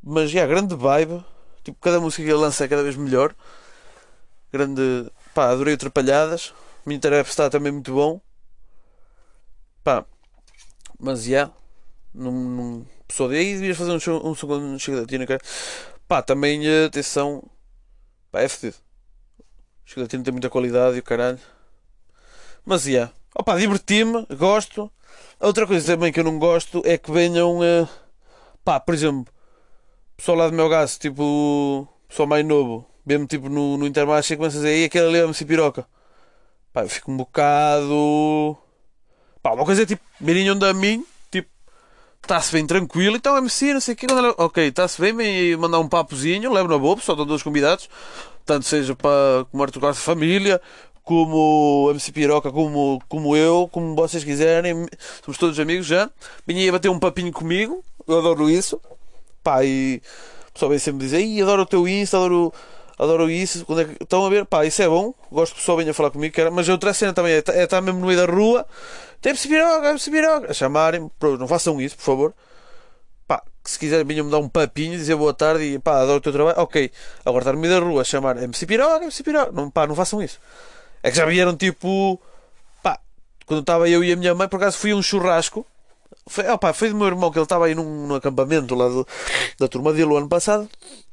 Mas, 0.03 0.31
já, 0.31 0.41
yeah, 0.41 0.55
grande 0.55 0.75
vibe. 0.75 1.23
Tipo, 1.63 1.79
cada 1.81 2.01
música 2.01 2.23
que 2.23 2.31
ele 2.31 2.39
lança 2.39 2.65
é 2.65 2.69
cada 2.69 2.83
vez 2.83 2.97
melhor. 2.97 3.35
Grande 4.51 5.11
Pá, 5.35 5.51
adorei 5.51 5.75
Atrapalhadas. 5.75 6.53
O 6.85 6.93
Interep 6.93 7.29
está 7.29 7.49
também 7.51 7.73
muito 7.73 7.93
bom. 7.93 8.21
Pá, 9.85 10.05
mas 11.01 11.25
já. 11.25 11.31
Yeah, 11.31 11.53
num, 12.15 12.85
pessoal 13.07 13.29
de 13.31 13.37
aí 13.37 13.55
devias 13.55 13.77
fazer 13.77 14.11
um, 14.11 14.29
um 14.31 14.35
segundo 14.35 15.07
Tina, 15.07 15.27
cara. 15.27 15.41
Pá, 16.07 16.23
também 16.23 16.67
eh, 16.67 16.87
atenção. 16.87 17.43
Pá, 18.31 18.41
é 18.41 18.49
fedido. 18.49 18.77
Chega 19.85 20.03
da 20.03 20.09
Tina 20.09 20.25
tem 20.25 20.33
muita 20.33 20.51
qualidade 20.51 20.97
e 20.97 21.01
o 21.01 21.03
caralho. 21.03 21.39
Mas 22.65 22.85
já. 22.85 22.91
Yeah. 22.91 23.13
Opa, 23.35 23.57
diverti-me, 23.57 24.27
gosto. 24.37 24.91
Outra 25.39 25.67
coisa 25.67 25.95
também 25.95 26.13
que 26.13 26.21
eu 26.21 26.25
não 26.25 26.39
gosto 26.39 26.83
é 26.85 26.99
que 26.99 27.11
venham. 27.11 27.61
Uh, 27.61 27.89
pá, 28.65 28.79
por 28.81 28.95
exemplo, 28.95 29.33
pessoal 30.17 30.39
lá 30.39 30.49
do 30.49 30.55
meu 30.55 30.69
gasto, 30.69 31.01
tipo, 31.01 31.89
pessoal 32.09 32.29
mais 32.29 32.45
novo, 32.45 32.87
mesmo 33.07 33.27
tipo 33.27 33.49
no, 33.49 33.77
no 33.79 33.87
Intermarché 33.87 34.37
começa 34.37 34.59
a 34.59 34.61
dizer, 34.61 34.79
e 34.79 34.85
aquele 34.85 35.07
ali 35.07 35.19
é 35.19 35.23
MC 35.25 35.45
Piroca. 35.45 35.87
Pá, 36.73 36.83
eu 36.83 36.89
fico 36.89 37.11
um 37.11 37.17
bocado. 37.17 38.59
Pá, 39.43 39.53
uma 39.53 39.65
coisa 39.65 39.83
é 39.83 39.87
tipo, 39.87 40.03
mirem 40.21 40.51
onde 40.51 40.67
a 40.67 40.75
mim, 40.75 41.05
tipo, 41.31 41.49
está-se 42.23 42.53
bem 42.53 42.67
tranquilo, 42.67 43.17
então 43.17 43.37
MC, 43.39 43.73
não 43.73 43.81
sei 43.81 43.95
o 43.95 43.97
que, 43.97 44.07
quando 44.07 44.19
ela... 44.19 44.35
ok, 44.37 44.69
está-se 44.69 45.01
bem, 45.01 45.15
vem 45.15 45.57
mandar 45.57 45.79
um 45.79 45.89
papozinho, 45.89 46.53
levo 46.53 46.69
na 46.69 46.79
boa, 46.79 46.97
só 46.97 47.13
estão 47.13 47.27
todos 47.27 47.43
convidados, 47.43 47.89
tanto 48.45 48.67
seja 48.67 48.95
para 48.95 49.47
como 49.51 49.63
Arthur 49.63 49.81
Costa 49.81 50.03
Família, 50.03 50.61
como 51.03 51.89
MC 51.91 52.13
Piroca, 52.13 52.53
como, 52.53 53.03
como 53.09 53.37
eu, 53.37 53.69
como 53.73 53.95
vocês 53.97 54.23
quiserem, 54.23 54.87
somos 55.25 55.39
todos 55.39 55.59
amigos 55.59 55.87
já. 55.87 56.09
Vinha 56.47 56.61
aí 56.61 56.71
bater 56.71 56.89
um 56.89 56.99
papinho 56.99 57.33
comigo, 57.33 57.83
eu 58.07 58.19
adoro 58.19 58.49
isso. 58.49 58.81
Pá, 59.43 59.65
e 59.65 60.03
o 60.49 60.53
pessoal 60.53 60.69
vem 60.71 60.79
sempre 60.79 61.01
dizer, 61.07 61.43
adoro 61.43 61.63
o 61.63 61.67
teu 61.67 61.89
Insta, 61.89 62.17
adoro 62.17 62.53
Adoro 63.03 63.31
isso. 63.31 63.65
Quando 63.65 63.81
é 63.81 63.85
que... 63.87 64.03
Estão 64.03 64.27
a 64.27 64.29
ver? 64.29 64.45
Pá, 64.45 64.65
isso 64.67 64.83
é 64.83 64.89
bom. 64.89 65.15
Gosto 65.33 65.53
que 65.55 65.59
o 65.59 65.61
pessoal 65.63 65.79
venha 65.79 65.95
falar 65.95 66.11
comigo. 66.11 66.35
Mas 66.53 66.69
a 66.69 66.73
outra 66.73 66.93
cena 66.93 67.13
também 67.15 67.33
é 67.33 67.43
é 67.49 67.65
estar 67.65 67.81
mesmo 67.81 68.01
no 68.01 68.07
meio 68.07 68.19
da 68.27 68.31
rua. 68.31 68.67
Tem 69.23 69.35
se 69.35 69.49
piroca, 69.49 69.81
tem 69.89 69.99
se 69.99 70.11
piroca. 70.11 70.51
A 70.51 70.55
chamarem. 70.55 71.11
Pô, 71.19 71.37
Não 71.39 71.49
façam 71.49 71.81
isso, 71.81 71.97
por 71.97 72.03
favor. 72.03 72.35
Pá, 73.27 73.43
se 73.65 73.79
quiserem 73.79 74.05
venham-me 74.05 74.31
dar 74.31 74.39
um 74.39 74.49
papinho, 74.49 74.97
dizer 74.99 75.17
boa 75.17 75.33
tarde 75.33 75.65
e 75.65 75.79
pá, 75.79 76.01
adoro 76.03 76.19
o 76.19 76.21
teu 76.21 76.33
trabalho. 76.33 76.59
Ok. 76.61 76.91
Agora 77.25 77.43
estar 77.43 77.53
no 77.55 77.59
meio 77.61 77.73
da 77.73 77.81
rua 77.81 78.03
a 78.03 78.05
chamar 78.05 78.37
MC 78.43 78.67
Piroca, 78.67 79.03
MC 79.05 79.23
Piroca. 79.23 79.53
Não, 79.53 79.71
pá, 79.71 79.87
não 79.87 79.95
façam 79.95 80.23
isso. 80.23 80.39
É 81.03 81.11
que 81.11 81.17
já 81.17 81.25
vieram 81.25 81.57
tipo. 81.57 82.21
Pá, 82.83 82.99
quando 83.47 83.61
estava 83.61 83.89
eu 83.89 84.05
e 84.05 84.13
a 84.13 84.17
minha 84.17 84.35
mãe, 84.35 84.47
por 84.49 84.57
acaso 84.57 84.77
fui 84.79 84.91
a 84.93 84.97
um 84.97 85.03
churrasco. 85.03 85.67
Foi, 86.27 86.47
opá, 86.51 86.73
foi 86.73 86.91
do 86.91 86.97
meu 86.97 87.07
irmão 87.07 87.31
que 87.31 87.39
ele 87.39 87.45
estava 87.45 87.67
aí 87.67 87.75
num, 87.75 88.07
num 88.07 88.15
acampamento 88.15 88.75
lá 88.75 88.89
do- 88.89 89.07
da 89.59 89.67
turma 89.69 89.93
dele 89.93 90.13
o 90.13 90.17
ano 90.17 90.29
passado. 90.29 90.69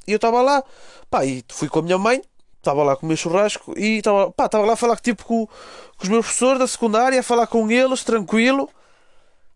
E 0.08 0.12
eu 0.12 0.18
estava 0.18 0.42
lá, 0.42 0.64
pá, 1.10 1.26
e 1.26 1.44
fui 1.50 1.68
com 1.70 1.80
a 1.80 1.82
minha 1.82 1.98
mãe, 1.98 2.22
estava 2.58 2.84
lá 2.84 2.96
com 2.96 3.06
o 3.06 3.08
meu 3.08 3.18
churrasco 3.18 3.74
e 3.78 3.98
estava, 3.98 4.32
pá, 4.32 4.46
estava 4.46 4.66
lá 4.66 4.74
a 4.74 4.78
falar 4.78 5.00
tipo 5.00 5.26
com, 5.26 5.46
com 5.48 6.04
os 6.04 6.10
meus 6.10 6.26
professores 6.26 6.60
da 6.60 6.68
secundária, 6.68 7.20
a 7.20 7.24
falar 7.24 7.48
com 7.48 7.70
eles, 7.72 8.04
tranquilo. 8.04 8.70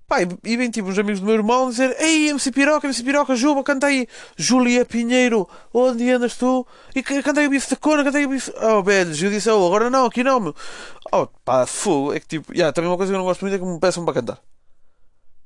Pá, 0.08 0.22
e, 0.22 0.28
e 0.44 0.58
vem 0.58 0.70
tipo 0.70 0.90
uns 0.90 1.00
amigos 1.00 1.22
do 1.22 1.26
meu 1.26 1.36
irmão 1.36 1.70
dizer: 1.70 1.96
Ei, 1.98 2.30
MC 2.30 2.52
Piroca, 2.52 2.86
MC 2.86 3.02
Piroca, 3.02 3.34
Juba, 3.34 3.64
canta 3.64 3.88
aí. 3.88 4.06
Julia 4.36 4.84
Pinheiro, 4.86 5.48
onde 5.74 6.10
andas 6.12 6.36
tu? 6.36 6.68
E 6.94 7.02
ca- 7.02 7.24
canta 7.24 7.40
aí 7.40 7.48
o 7.48 7.50
bife 7.50 7.70
de 7.70 7.78
cona, 7.78 8.04
canta 8.04 8.18
aí 8.18 8.26
o 8.26 8.30
bife. 8.30 8.52
Oh, 8.62 8.84
velhos, 8.84 9.24
eu 9.24 9.30
disse: 9.30 9.50
Oh, 9.50 9.66
agora 9.66 9.90
não, 9.90 10.06
aqui 10.06 10.22
não, 10.22 10.40
meu. 10.42 10.56
Oh, 11.14 11.28
pá, 11.46 11.66
fogo. 11.66 12.14
É 12.14 12.20
que 12.20 12.28
tipo, 12.28 12.52
yeah, 12.54 12.74
também 12.74 12.90
uma 12.90 12.98
coisa 12.98 13.10
que 13.12 13.16
eu 13.16 13.20
não 13.20 13.26
gosto 13.26 13.40
muito 13.42 13.56
é 13.56 13.58
que 13.60 13.64
me 13.66 13.80
peçam 13.80 14.04
para 14.04 14.16
cantar. 14.16 14.42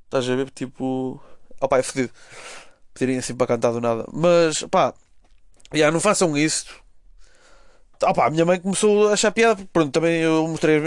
Estás 0.06 0.28
a 0.30 0.36
ver? 0.36 0.50
Tipo, 0.52 1.22
oh, 1.62 1.68
pá, 1.68 1.78
é 1.78 1.84
fodido. 1.84 2.12
Pedirem 2.94 3.20
assim 3.20 3.36
para 3.36 3.48
cantar 3.48 3.72
do 3.72 3.82
nada. 3.82 4.06
Mas, 4.14 4.64
pá, 4.64 4.94
yeah, 5.76 5.94
não 5.94 6.00
façam 6.00 6.38
isso. 6.38 6.66
Pá, 8.00 8.28
a 8.28 8.30
minha 8.30 8.46
mãe 8.46 8.60
começou 8.60 9.10
a 9.10 9.14
achar 9.14 9.32
piada. 9.32 9.66
Pronto, 9.72 9.92
também 9.92 10.22
eu 10.22 10.48
mostrei 10.48 10.80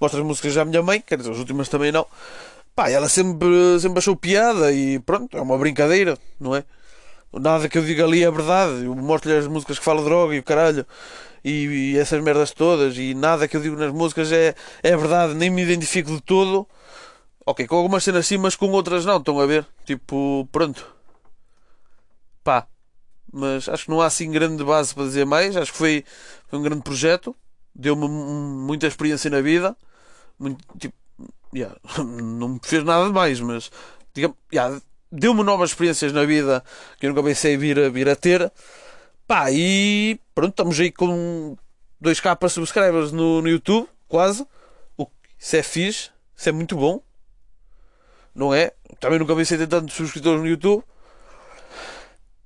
mostro 0.00 0.20
as 0.20 0.26
músicas 0.26 0.56
à 0.56 0.64
minha 0.64 0.82
mãe, 0.82 1.00
quer 1.00 1.18
dizer, 1.18 1.30
as 1.30 1.38
últimas 1.38 1.68
também 1.68 1.92
não. 1.92 2.06
Pá, 2.74 2.90
ela 2.90 3.08
sempre, 3.08 3.46
sempre 3.80 3.98
achou 3.98 4.16
piada 4.16 4.72
e 4.72 4.98
pronto, 4.98 5.36
é 5.36 5.40
uma 5.40 5.56
brincadeira, 5.56 6.18
não 6.40 6.56
é? 6.56 6.64
Nada 7.32 7.68
que 7.68 7.78
eu 7.78 7.84
diga 7.84 8.04
ali 8.04 8.24
é 8.24 8.30
verdade. 8.30 8.84
Eu 8.84 8.94
mostro-lhe 8.94 9.36
as 9.36 9.46
músicas 9.46 9.78
que 9.78 9.84
falam 9.84 10.04
droga 10.04 10.34
e 10.34 10.38
o 10.38 10.42
caralho 10.42 10.86
e, 11.44 11.92
e 11.94 11.98
essas 11.98 12.22
merdas 12.22 12.52
todas. 12.52 12.96
E 12.98 13.14
nada 13.14 13.48
que 13.48 13.56
eu 13.56 13.60
digo 13.60 13.76
nas 13.76 13.92
músicas 13.92 14.32
é, 14.32 14.54
é 14.82 14.96
verdade, 14.96 15.34
nem 15.34 15.50
me 15.50 15.62
identifico 15.62 16.10
de 16.10 16.20
todo. 16.20 16.66
Ok, 17.46 17.66
com 17.66 17.76
algumas 17.76 18.04
cenas 18.04 18.26
sim, 18.26 18.38
mas 18.38 18.56
com 18.56 18.70
outras 18.70 19.04
não, 19.04 19.18
estão 19.18 19.38
a 19.40 19.46
ver? 19.46 19.66
Tipo, 19.84 20.48
pronto. 20.50 20.86
Pá, 22.42 22.66
mas 23.34 23.68
acho 23.68 23.84
que 23.86 23.90
não 23.90 24.00
há 24.00 24.06
assim 24.06 24.30
grande 24.30 24.62
base 24.64 24.94
para 24.94 25.04
dizer 25.04 25.26
mais. 25.26 25.56
Acho 25.56 25.72
que 25.72 25.78
foi, 25.78 26.04
foi 26.48 26.58
um 26.58 26.62
grande 26.62 26.82
projeto, 26.82 27.34
deu-me 27.74 28.08
mu- 28.08 28.66
muita 28.66 28.86
experiência 28.86 29.30
na 29.30 29.40
vida. 29.40 29.76
Muito, 30.38 30.64
tipo, 30.78 30.94
yeah, 31.54 31.76
não 31.98 32.48
me 32.50 32.60
fez 32.62 32.84
nada 32.84 33.06
de 33.06 33.12
mais, 33.12 33.40
mas 33.40 33.70
yeah, 34.52 34.80
deu-me 35.10 35.42
novas 35.42 35.70
experiências 35.70 36.12
na 36.12 36.24
vida 36.24 36.64
que 36.98 37.06
eu 37.06 37.10
nunca 37.10 37.22
pensei 37.22 37.56
vir 37.56 37.78
a, 37.78 37.88
vir 37.88 38.08
a 38.08 38.16
ter. 38.16 38.52
Pá, 39.26 39.50
e 39.50 40.18
pronto, 40.34 40.50
estamos 40.50 40.78
aí 40.80 40.92
com 40.92 41.56
2k 42.02 42.48
subscribers 42.48 43.12
no, 43.12 43.40
no 43.42 43.48
YouTube, 43.48 43.88
quase. 44.08 44.46
O, 44.96 45.06
isso 45.38 45.56
é 45.56 45.62
fixe, 45.62 46.10
isso 46.36 46.48
é 46.48 46.52
muito 46.52 46.76
bom, 46.76 47.00
não 48.34 48.52
é? 48.52 48.72
Também 49.00 49.18
nunca 49.18 49.34
pensei 49.34 49.56
ter 49.58 49.66
tantos 49.66 49.94
subscritores 49.94 50.40
no 50.40 50.46
YouTube. 50.48 50.84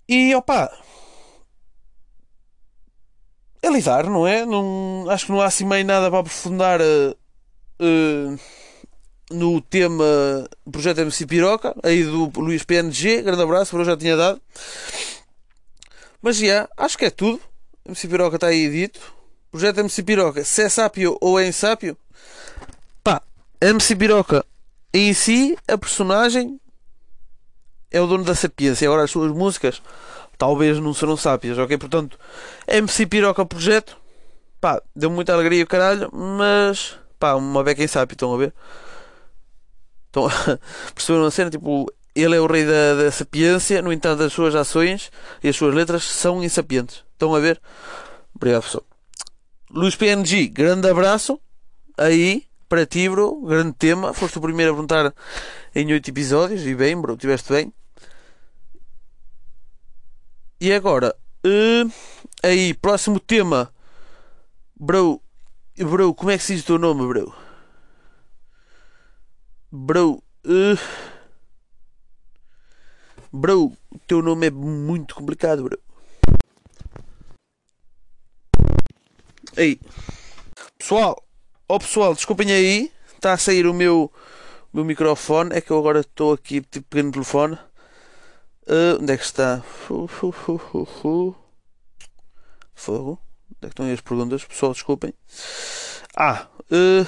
E 0.09 0.35
opá, 0.35 0.73
é 3.63 3.69
lidar, 3.71 4.05
não 4.05 4.27
é? 4.27 4.45
Não, 4.47 5.07
acho 5.11 5.27
que 5.27 5.33
não 5.33 5.41
há 5.41 5.47
assim 5.47 5.65
mais 5.65 5.85
nada 5.85 6.11
para 6.11 6.21
aprofundar 6.21 6.81
eh, 6.81 8.37
no 9.31 9.61
tema 9.61 10.05
Projeto 10.71 11.01
MC 11.01 11.27
Piroca, 11.27 11.75
aí 11.83 12.05
do 12.05 12.31
Luís 12.37 12.65
PNG. 12.65 13.23
Grande 13.23 13.43
abraço, 13.43 13.73
para 13.73 13.81
eu 13.81 13.85
já 13.85 13.97
tinha 13.97 14.17
dado. 14.17 14.41
Mas 16.23 16.37
já, 16.37 16.69
acho 16.77 16.97
que 16.97 17.05
é 17.05 17.11
tudo. 17.11 17.41
MC 17.87 18.09
Piroca 18.09 18.37
está 18.37 18.49
aí 18.49 18.71
dito. 18.71 19.01
Projeto 19.51 19.81
MC 19.81 20.03
Piroca, 20.03 20.45
se 20.45 20.63
é 20.63 20.69
sápio 20.69 21.17
ou 21.21 21.41
é 21.41 21.47
insápio, 21.47 21.97
pá, 23.03 23.23
MC 23.61 23.97
Piroca 23.97 24.45
em 24.93 25.13
si, 25.15 25.57
a 25.67 25.77
personagem 25.79 26.61
é 27.91 28.01
o 28.01 28.07
dono 28.07 28.25
da 28.25 28.35
sapiência. 28.35 28.89
Agora 28.89 29.05
as 29.05 29.11
suas 29.11 29.33
músicas 29.33 29.83
talvez 30.37 30.79
não 30.79 30.95
serão 30.95 31.17
sápias, 31.17 31.59
ok? 31.59 31.77
Portanto, 31.77 32.19
MC 32.67 33.07
Piroca 33.07 33.45
Projeto, 33.45 33.97
pá, 34.61 34.81
deu 34.95 35.11
muita 35.11 35.33
alegria 35.33 35.65
o 35.65 35.67
caralho, 35.67 36.09
mas 36.13 36.97
pá, 37.19 37.35
uma 37.35 37.65
beca 37.65 37.83
em 37.83 37.89
sápio, 37.89 38.15
estão 38.15 38.33
a 38.33 38.39
ver? 38.39 38.55
Estão 40.07 40.27
a 40.27 40.59
perceberam 40.95 41.27
a 41.27 41.31
cena? 41.31 41.51
Tipo, 41.51 41.93
ele 42.15 42.37
é 42.37 42.41
o 42.41 42.47
rei 42.47 42.65
da, 42.65 42.95
da 42.95 43.11
sapiência, 43.11 43.83
no 43.83 43.93
entanto, 43.93 44.23
as 44.23 44.33
suas 44.33 44.55
ações 44.55 45.11
e 45.43 45.49
as 45.49 45.57
suas 45.57 45.75
letras 45.75 46.05
são 46.05 46.43
insapientes. 46.43 47.05
Estão 47.13 47.35
a 47.35 47.41
ver? 47.41 47.61
Obrigado, 48.35 48.63
pessoal. 48.63 48.85
Luís 49.71 49.97
PNG, 49.97 50.49
grande 50.49 50.89
abraço 50.89 51.39
aí 51.97 52.48
para 52.69 52.87
ti, 52.87 53.09
bro. 53.09 53.41
Grande 53.43 53.73
tema. 53.75 54.13
Foste 54.13 54.39
o 54.39 54.41
primeiro 54.41 54.73
a 54.73 54.75
perguntar 54.75 55.15
em 55.75 55.93
oito 55.93 56.11
episódios 56.11 56.67
e 56.67 56.75
bem, 56.75 57.01
bro, 57.01 57.15
estiveste 57.15 57.53
bem. 57.53 57.73
E 60.61 60.73
agora, 60.73 61.15
eh, 61.45 61.85
aí, 62.43 62.75
próximo 62.75 63.21
tema, 63.21 63.73
bro. 64.77 65.21
Bro, 65.77 66.15
como 66.15 66.31
é 66.31 66.37
que 66.37 66.43
se 66.45 66.55
diz 66.55 66.65
o 66.65 66.67
teu 66.67 66.79
nome, 66.79 67.07
bro? 67.07 67.35
Bro, 69.71 70.23
eh, 70.45 70.77
bro, 73.33 73.73
o 73.91 73.99
teu 74.07 74.21
nome 74.21 74.49
é 74.49 74.51
muito 74.51 75.15
complicado, 75.15 75.63
bro. 75.63 75.79
Aí, 79.57 79.81
pessoal, 80.77 81.28
ó 81.69 81.79
pessoal, 81.79 82.15
desculpem 82.15 82.51
aí, 82.51 82.91
está 83.15 83.33
a 83.35 83.39
sair 83.39 83.67
o 83.67 83.75
meu, 83.75 84.11
o 84.73 84.77
meu 84.77 84.85
microfone. 84.85 85.55
É 85.55 85.61
que 85.61 85.71
eu 85.71 85.79
agora 85.79 86.01
estou 86.01 86.33
aqui, 86.33 86.61
tipo, 86.63 86.87
pegando 86.89 87.11
o 87.11 87.13
telefone. 87.13 87.59
Ah, 88.67 88.99
onde 89.01 89.13
é 89.13 89.17
que 89.17 89.25
está? 89.25 89.63
Fu, 89.63 90.07
fu. 90.07 90.33
Fogo. 92.75 93.19
Onde 93.51 93.63
é 93.63 93.67
que 93.67 93.67
estão 93.67 93.87
aí 93.87 93.93
as 93.93 94.01
perguntas? 94.01 94.45
Pessoal, 94.45 94.73
desculpem. 94.73 95.13
Ah, 96.17 96.47
ah, 96.71 97.07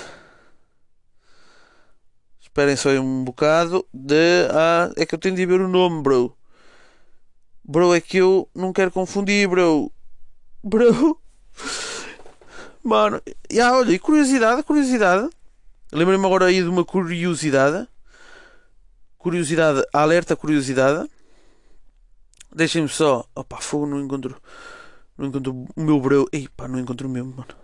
esperem 2.41 2.77
só 2.77 2.91
aí 2.91 2.99
um 2.99 3.25
bocado. 3.25 3.87
De, 3.93 4.49
ah, 4.51 4.91
é 4.97 5.07
que 5.07 5.15
eu 5.15 5.19
tenho 5.19 5.37
de 5.37 5.47
ver 5.47 5.61
o 5.61 5.69
nome, 5.69 6.03
bro. 6.03 6.37
Bro, 7.63 7.95
é 7.95 8.01
que 8.01 8.17
eu 8.17 8.49
não 8.55 8.73
quero 8.73 8.91
confundir, 8.91 9.49
bro. 9.49 9.93
Bro. 10.63 11.21
Mano, 12.83 13.21
e 13.51 13.61
ah, 13.61 13.75
olha, 13.75 13.93
e 13.93 13.99
curiosidade, 13.99 14.63
curiosidade. 14.63 15.29
Lembrei-me 15.93 16.25
agora 16.25 16.47
aí 16.47 16.63
de 16.63 16.69
uma 16.69 16.85
curiosidade. 16.85 17.87
Curiosidade, 19.19 19.83
alerta 19.93 20.37
curiosidade. 20.37 21.09
Deixem-me 22.55 22.89
só. 22.89 23.29
Opa, 23.35 23.61
fogo, 23.61 23.87
não 23.87 24.01
encontro. 24.01 24.41
Não 25.19 25.27
encontro 25.27 25.67
o 25.77 25.83
meu 25.83 26.01
bro. 26.01 26.27
Ei, 26.33 26.49
pá, 26.49 26.67
não 26.67 26.79
encontro 26.79 27.07
o 27.07 27.11
mesmo, 27.11 27.35
mano. 27.37 27.55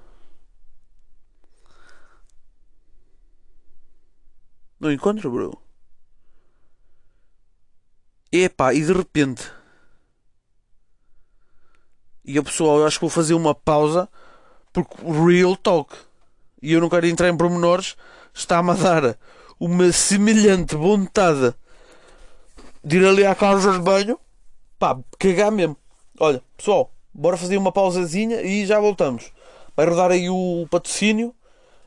Não 4.79 4.93
encontro, 4.93 5.31
bro. 5.31 5.59
Epá, 8.31 8.75
e 8.75 8.85
de 8.85 8.93
repente. 8.93 9.51
E 12.25 12.37
eu, 12.37 12.45
pessoal, 12.45 12.79
eu 12.79 12.87
acho 12.87 12.99
que 12.99 13.03
vou 13.03 13.11
fazer 13.11 13.35
uma 13.35 13.55
pausa. 13.55 14.09
Porque 14.77 14.95
real 15.03 15.57
talk. 15.57 15.97
E 16.61 16.75
eu 16.75 16.83
não 16.83 16.91
quero 16.91 17.07
entrar 17.07 17.31
em 17.31 17.37
pormenores. 17.37 17.97
Está-me 18.35 18.73
a 18.73 18.75
dar 18.75 19.19
uma 19.59 19.91
semelhante 19.91 20.77
vontade 20.77 21.55
de 22.85 22.99
ir 22.99 23.07
ali 23.07 23.25
à 23.25 23.35
casa 23.35 23.73
de 23.73 23.79
banho. 23.79 24.21
Pá, 24.79 24.99
cagar 25.19 25.51
mesmo. 25.51 25.79
Olha, 26.21 26.43
pessoal, 26.59 26.93
bora 27.15 27.39
fazer 27.39 27.57
uma 27.57 27.73
pausazinha 27.73 28.43
e 28.43 28.67
já 28.67 28.79
voltamos. 28.79 29.33
Vai 29.75 29.87
rodar 29.87 30.11
aí 30.11 30.29
o 30.29 30.67
patrocínio. 30.71 31.35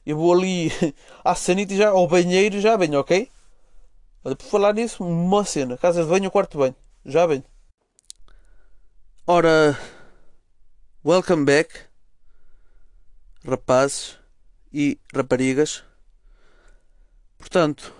Eu 0.03 0.17
vou 0.17 0.34
ali 0.34 0.72
à 1.24 1.36
sanita 1.36 1.75
já, 1.75 1.89
ao 1.89 2.08
banheiro 2.08 2.60
já 2.60 2.75
venho, 2.75 3.00
ok? 3.00 3.29
Olha, 4.24 4.36
por 4.36 4.46
falar 4.46 4.74
nisso, 4.74 5.03
uma 5.03 5.46
cena. 5.46 5.77
Casa 5.77 6.01
de 6.01 6.10
banho, 6.10 6.31
quarto 6.31 6.53
de 6.53 6.58
banho. 6.58 6.75
Já 7.05 7.27
venho. 7.27 7.43
Ora, 9.27 9.77
welcome 11.05 11.46
back, 11.46 11.88
rapazes 13.46 14.17
e 14.74 15.00
raparigas. 15.13 15.84
Portanto, 17.38 17.93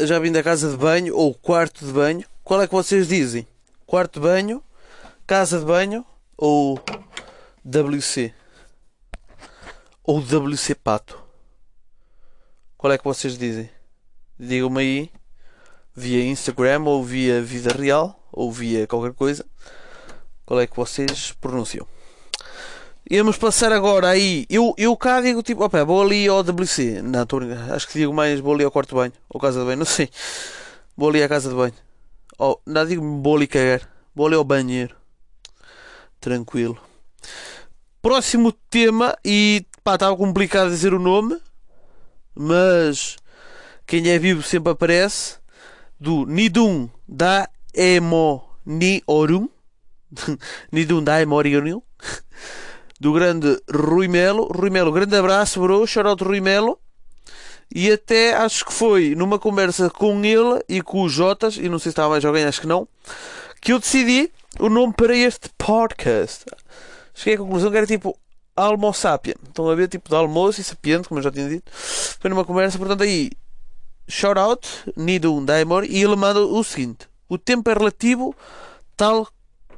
já 0.00 0.18
vim 0.18 0.32
da 0.32 0.42
casa 0.42 0.70
de 0.70 0.76
banho 0.76 1.14
ou 1.16 1.34
quarto 1.34 1.84
de 1.84 1.92
banho. 1.92 2.26
Qual 2.42 2.62
é 2.62 2.66
que 2.66 2.74
vocês 2.74 3.08
dizem? 3.08 3.46
Quarto 3.84 4.14
de 4.14 4.26
banho, 4.26 4.62
casa 5.26 5.58
de 5.58 5.64
banho 5.64 6.04
ou 6.36 6.80
WC? 7.64 8.32
Ou 10.02 10.20
WC 10.20 10.74
Pato? 10.76 11.22
Qual 12.76 12.92
é 12.92 12.98
que 12.98 13.04
vocês 13.04 13.36
dizem? 13.36 13.68
Digam-me 14.38 14.80
aí 14.80 15.12
via 15.94 16.24
Instagram 16.24 16.84
ou 16.84 17.02
via 17.02 17.42
vida 17.42 17.72
real 17.74 18.28
ou 18.30 18.52
via 18.52 18.86
qualquer 18.86 19.14
coisa. 19.14 19.44
Qual 20.44 20.60
é 20.60 20.66
que 20.66 20.76
vocês 20.76 21.32
pronunciam? 21.32 21.88
Íamos 23.08 23.38
passar 23.38 23.72
agora 23.72 24.08
aí. 24.08 24.46
Eu, 24.50 24.74
eu 24.76 24.96
cá 24.96 25.20
digo 25.20 25.40
tipo, 25.40 25.62
opa, 25.62 25.84
vou 25.84 26.02
ali 26.02 26.26
ao 26.26 26.40
WC. 26.40 27.02
Não, 27.02 27.22
estou 27.22 27.40
Acho 27.72 27.86
que 27.86 28.00
digo 28.00 28.12
mais 28.12 28.40
vou 28.40 28.52
ali 28.52 28.64
ao 28.64 28.70
quarto 28.70 28.96
banho. 28.96 29.12
Ou 29.28 29.40
casa 29.40 29.60
de 29.60 29.64
banho, 29.64 29.78
não 29.78 29.86
sei. 29.86 30.10
Vou 30.96 31.10
ali 31.10 31.22
à 31.22 31.28
casa 31.28 31.48
de 31.48 31.54
banho. 31.54 31.74
Oh, 32.36 32.58
não 32.66 32.84
digo 32.84 33.22
vou 33.22 33.36
ali 33.36 33.46
cagar. 33.46 33.88
Vou 34.12 34.26
ali 34.26 34.34
ao 34.34 34.42
banheiro. 34.42 34.96
Tranquilo. 36.20 36.76
Próximo 38.02 38.50
tema. 38.50 39.16
E 39.24 39.64
pá, 39.84 39.94
estava 39.94 40.16
complicado 40.16 40.70
dizer 40.70 40.92
o 40.92 40.98
nome. 40.98 41.38
Mas 42.34 43.16
quem 43.86 44.08
é 44.08 44.18
vivo 44.18 44.42
sempre 44.42 44.72
aparece. 44.72 45.36
Do 46.00 46.26
Nidum 46.26 46.90
da 47.06 47.48
Emo 47.72 48.42
Ni 48.64 49.00
Orum. 49.06 49.48
Nidum 50.72 51.04
da 51.04 51.22
Emo 51.22 51.36
Orum 51.36 51.80
do 53.00 53.12
grande 53.12 53.60
Rui 53.72 54.08
Melo. 54.08 54.44
Rui 54.52 54.70
Melo, 54.70 54.92
grande 54.92 55.16
abraço, 55.16 55.60
bro. 55.60 55.86
Shoutout 55.86 56.24
Rui 56.24 56.40
Melo. 56.40 56.78
E 57.74 57.90
até 57.90 58.34
acho 58.34 58.64
que 58.64 58.72
foi 58.72 59.14
numa 59.14 59.38
conversa 59.38 59.90
com 59.90 60.24
ele 60.24 60.62
e 60.68 60.80
com 60.80 61.02
os 61.02 61.12
Jotas, 61.12 61.56
e 61.56 61.68
não 61.68 61.78
sei 61.78 61.90
se 61.90 61.94
estava 61.94 62.10
mais 62.10 62.24
alguém, 62.24 62.44
acho 62.44 62.60
que 62.60 62.66
não, 62.66 62.86
que 63.60 63.72
eu 63.72 63.80
decidi 63.80 64.30
o 64.60 64.68
nome 64.68 64.92
para 64.92 65.16
este 65.16 65.50
podcast. 65.58 66.44
Cheguei 67.12 67.34
à 67.34 67.38
conclusão 67.38 67.70
que 67.70 67.76
era 67.76 67.86
tipo 67.86 68.16
Almo 68.54 68.92
Sapien. 68.92 69.36
Estão 69.48 69.68
a 69.68 69.74
ver, 69.74 69.88
tipo 69.88 70.08
de 70.08 70.14
almoço 70.14 70.60
e 70.60 70.64
sapiente, 70.64 71.08
como 71.08 71.18
eu 71.18 71.24
já 71.24 71.30
tinha 71.32 71.48
dito. 71.48 71.70
Foi 71.72 72.30
numa 72.30 72.44
conversa, 72.44 72.78
portanto, 72.78 73.02
aí, 73.02 73.30
shout 74.08 74.38
out, 74.38 74.68
Nidum 74.96 75.44
Daimor, 75.44 75.84
e 75.84 76.02
ele 76.02 76.16
manda 76.16 76.40
o 76.40 76.62
seguinte: 76.62 77.08
o 77.28 77.36
tempo 77.36 77.68
é 77.68 77.74
relativo, 77.74 78.34
tal 78.96 79.28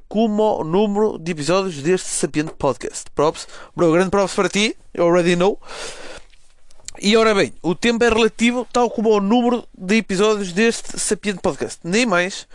como 0.09 0.61
o 0.61 0.65
número 0.65 1.19
de 1.19 1.33
episódios 1.33 1.83
deste 1.83 2.09
sapiente 2.09 2.53
podcast. 2.53 3.05
Props. 3.15 3.47
Bro, 3.77 3.93
grande 3.93 4.11
props 4.11 4.35
para 4.35 4.49
ti. 4.49 4.77
You 4.95 5.05
already 5.05 5.37
know. 5.37 5.61
E 7.01 7.17
ora 7.17 7.35
bem, 7.35 7.53
o 7.63 7.75
tempo 7.75 8.03
é 8.03 8.09
relativo, 8.09 8.67
tal 8.73 8.91
como 8.91 9.11
o 9.11 9.21
número 9.21 9.65
de 9.77 9.97
episódios 9.97 10.53
deste 10.53 10.99
sapiente 10.99 11.41
podcast. 11.41 11.79
Nem 11.85 12.05
mais. 12.05 12.49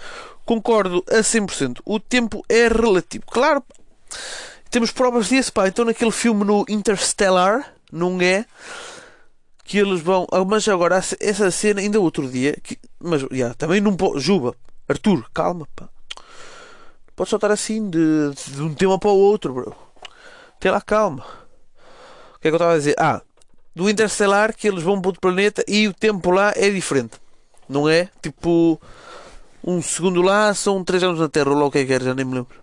Concordo 0.43 1.03
a 1.09 1.19
100%. 1.19 1.79
O 1.85 1.99
tempo 1.99 2.43
é 2.49 2.67
relativo. 2.67 3.23
Claro, 3.25 3.63
temos 4.69 4.91
provas 4.91 5.29
disso, 5.29 5.53
pá. 5.53 5.67
Então 5.67 5.85
naquele 5.85 6.11
filme 6.11 6.43
no 6.43 6.65
Interstellar, 6.67 7.73
não 7.91 8.19
é? 8.19 8.45
Que 9.63 9.77
eles 9.77 10.01
vão. 10.01 10.27
Ah, 10.29 10.43
mas 10.43 10.67
agora, 10.67 11.01
essa 11.19 11.51
cena, 11.51 11.79
ainda 11.79 11.99
outro 12.01 12.29
dia. 12.29 12.57
Que, 12.61 12.77
mas, 12.99 13.25
já, 13.31 13.53
também 13.53 13.79
não 13.79 13.95
pode. 13.95 14.19
Juba, 14.19 14.55
Arthur, 14.89 15.25
calma, 15.33 15.67
pá. 15.73 15.87
Pode 17.15 17.29
soltar 17.29 17.51
assim 17.51 17.89
de, 17.89 18.31
de 18.47 18.61
um 18.61 18.73
tema 18.73 18.97
para 18.97 19.09
o 19.09 19.17
outro, 19.17 19.53
bro. 19.53 19.75
Tem 20.59 20.71
lá 20.71 20.81
calma. 20.81 21.23
O 22.35 22.39
que 22.39 22.47
é 22.47 22.49
que 22.51 22.55
eu 22.55 22.55
estava 22.55 22.73
a 22.73 22.77
dizer? 22.77 22.95
Ah, 22.97 23.21
do 23.75 23.89
Interstellar 23.89 24.55
que 24.55 24.67
eles 24.67 24.83
vão 24.83 24.99
para 24.99 25.09
outro 25.09 25.21
planeta 25.21 25.63
e 25.67 25.87
o 25.87 25.93
tempo 25.93 26.31
lá 26.31 26.53
é 26.55 26.69
diferente. 26.69 27.19
Não 27.67 27.87
é? 27.87 28.09
Tipo, 28.21 28.79
um 29.63 29.81
segundo 29.81 30.21
lá 30.21 30.53
são 30.53 30.83
3 30.83 31.03
anos 31.03 31.19
na 31.19 31.29
Terra, 31.29 31.49
ou 31.51 31.57
lá 31.57 31.65
o 31.65 31.71
que 31.71 31.79
é 31.79 31.85
que 31.85 31.93
era, 31.93 32.03
já 32.03 32.13
nem 32.13 32.25
me 32.25 32.35
lembro. 32.35 32.61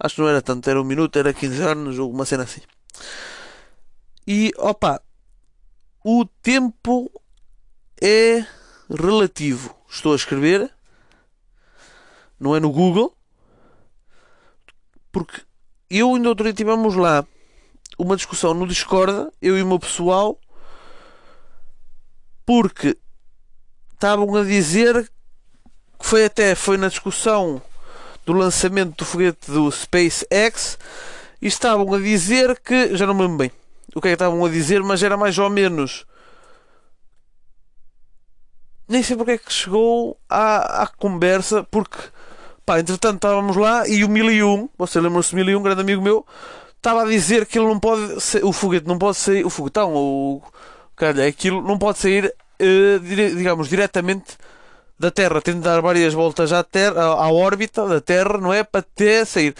Acho 0.00 0.16
que 0.16 0.20
não 0.20 0.28
era 0.28 0.42
tanto, 0.42 0.68
era 0.68 0.80
um 0.80 0.84
minuto, 0.84 1.18
era 1.18 1.32
15 1.32 1.62
anos, 1.62 1.98
ou 1.98 2.10
uma 2.10 2.24
cena 2.24 2.42
assim. 2.42 2.60
E 4.26 4.50
opa, 4.56 5.00
o 6.04 6.24
tempo 6.42 7.10
é 8.02 8.44
relativo. 8.90 9.74
Estou 9.88 10.12
a 10.12 10.16
escrever, 10.16 10.70
não 12.40 12.56
é 12.56 12.60
no 12.60 12.70
Google, 12.70 13.13
porque 15.14 15.42
eu 15.88 16.12
ainda 16.12 16.28
outro 16.28 16.42
dia 16.42 16.52
tivemos 16.52 16.96
lá 16.96 17.24
uma 17.96 18.16
discussão 18.16 18.52
no 18.52 18.66
Discord, 18.66 19.30
eu 19.40 19.56
e 19.56 19.62
o 19.62 19.66
meu 19.66 19.78
pessoal, 19.78 20.36
porque 22.44 22.98
estavam 23.92 24.34
a 24.34 24.42
dizer 24.42 25.08
que 26.00 26.04
foi 26.04 26.24
até 26.24 26.56
foi 26.56 26.76
na 26.76 26.88
discussão 26.88 27.62
do 28.26 28.32
lançamento 28.32 28.96
do 28.96 29.04
foguete 29.04 29.52
do 29.52 29.70
SpaceX 29.70 30.76
e 31.40 31.46
estavam 31.46 31.94
a 31.94 31.98
dizer 32.00 32.58
que 32.58 32.96
já 32.96 33.06
não 33.06 33.14
me 33.14 33.22
lembro 33.22 33.38
bem 33.38 33.52
o 33.94 34.00
que 34.00 34.08
é 34.08 34.10
que 34.10 34.14
estavam 34.16 34.44
a 34.44 34.48
dizer, 34.48 34.82
mas 34.82 35.00
era 35.00 35.16
mais 35.16 35.38
ou 35.38 35.48
menos 35.48 36.04
nem 38.88 39.00
sei 39.00 39.16
porque 39.16 39.32
é 39.32 39.38
que 39.38 39.52
chegou 39.52 40.18
à, 40.28 40.82
à 40.82 40.86
conversa 40.88 41.62
porque 41.62 41.98
Pá, 42.64 42.80
entretanto 42.80 43.16
estávamos 43.16 43.56
lá 43.56 43.86
e 43.86 44.04
o 44.04 44.08
1001, 44.08 44.70
você 44.78 44.98
lembra-se 44.98 45.32
do 45.32 45.36
1001, 45.36 45.62
grande 45.62 45.80
amigo 45.82 46.00
meu, 46.00 46.26
estava 46.76 47.02
a 47.02 47.06
dizer 47.06 47.44
que 47.44 47.58
ele 47.58 47.68
não 47.68 47.78
pode, 47.78 48.20
ser, 48.22 48.44
o 48.44 48.52
foguete 48.52 48.86
não 48.86 48.98
pode 48.98 49.18
sair, 49.18 49.44
o 49.44 49.50
foguetão, 49.50 49.94
o 49.94 50.42
cara, 50.96 51.26
aquilo 51.26 51.60
não 51.62 51.78
pode 51.78 51.98
sair, 51.98 52.26
uh, 52.26 53.00
digamos, 53.00 53.68
diretamente 53.68 54.38
da 54.98 55.10
Terra, 55.10 55.42
tem 55.42 55.54
de 55.54 55.60
dar 55.60 55.82
várias 55.82 56.14
voltas 56.14 56.52
à, 56.52 56.62
terra, 56.64 57.02
à, 57.02 57.24
à 57.24 57.32
órbita 57.32 57.86
da 57.86 58.00
Terra, 58.00 58.38
não 58.38 58.52
é? 58.52 58.64
Para 58.64 58.80
até 58.80 59.24
sair. 59.24 59.54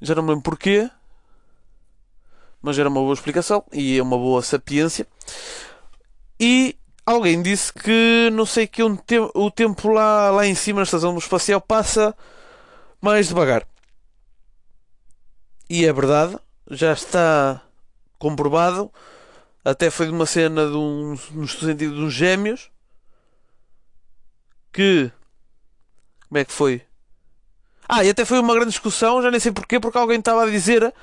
Já 0.00 0.14
não 0.14 0.22
me 0.22 0.30
lembro 0.30 0.44
porquê, 0.44 0.88
mas 2.62 2.78
era 2.78 2.88
uma 2.88 3.00
boa 3.00 3.12
explicação 3.12 3.62
e 3.72 3.98
é 3.98 4.02
uma 4.02 4.16
boa 4.16 4.40
sapiência. 4.42 5.06
E 6.38 6.76
alguém 7.10 7.42
disse 7.42 7.72
que 7.72 8.30
não 8.32 8.46
sei 8.46 8.66
que 8.66 8.82
um 8.82 8.96
te 8.96 9.18
o 9.18 9.50
tempo 9.50 9.88
lá, 9.88 10.30
lá 10.30 10.46
em 10.46 10.54
cima 10.54 10.80
na 10.80 10.84
estação 10.84 11.16
espacial 11.18 11.60
passa 11.60 12.14
mais 13.00 13.28
devagar. 13.28 13.66
E 15.68 15.84
é 15.84 15.92
verdade, 15.92 16.38
já 16.70 16.92
está 16.92 17.62
comprovado. 18.18 18.90
Até 19.64 19.90
foi 19.90 20.06
de 20.06 20.12
uma 20.12 20.26
cena 20.26 20.66
de 20.66 20.76
um, 20.76 21.18
no 21.32 21.46
sentido 21.46 21.94
de 21.94 22.02
uns 22.02 22.12
gêmeos 22.12 22.70
que 24.72 25.12
como 26.28 26.38
é 26.38 26.44
que 26.44 26.52
foi? 26.52 26.82
Ah, 27.88 28.04
e 28.04 28.10
até 28.10 28.24
foi 28.24 28.38
uma 28.38 28.54
grande 28.54 28.70
discussão, 28.70 29.20
já 29.20 29.32
nem 29.32 29.40
sei 29.40 29.50
porquê, 29.50 29.80
porque 29.80 29.98
alguém 29.98 30.20
estava 30.20 30.44
a 30.44 30.50
dizer 30.50 30.94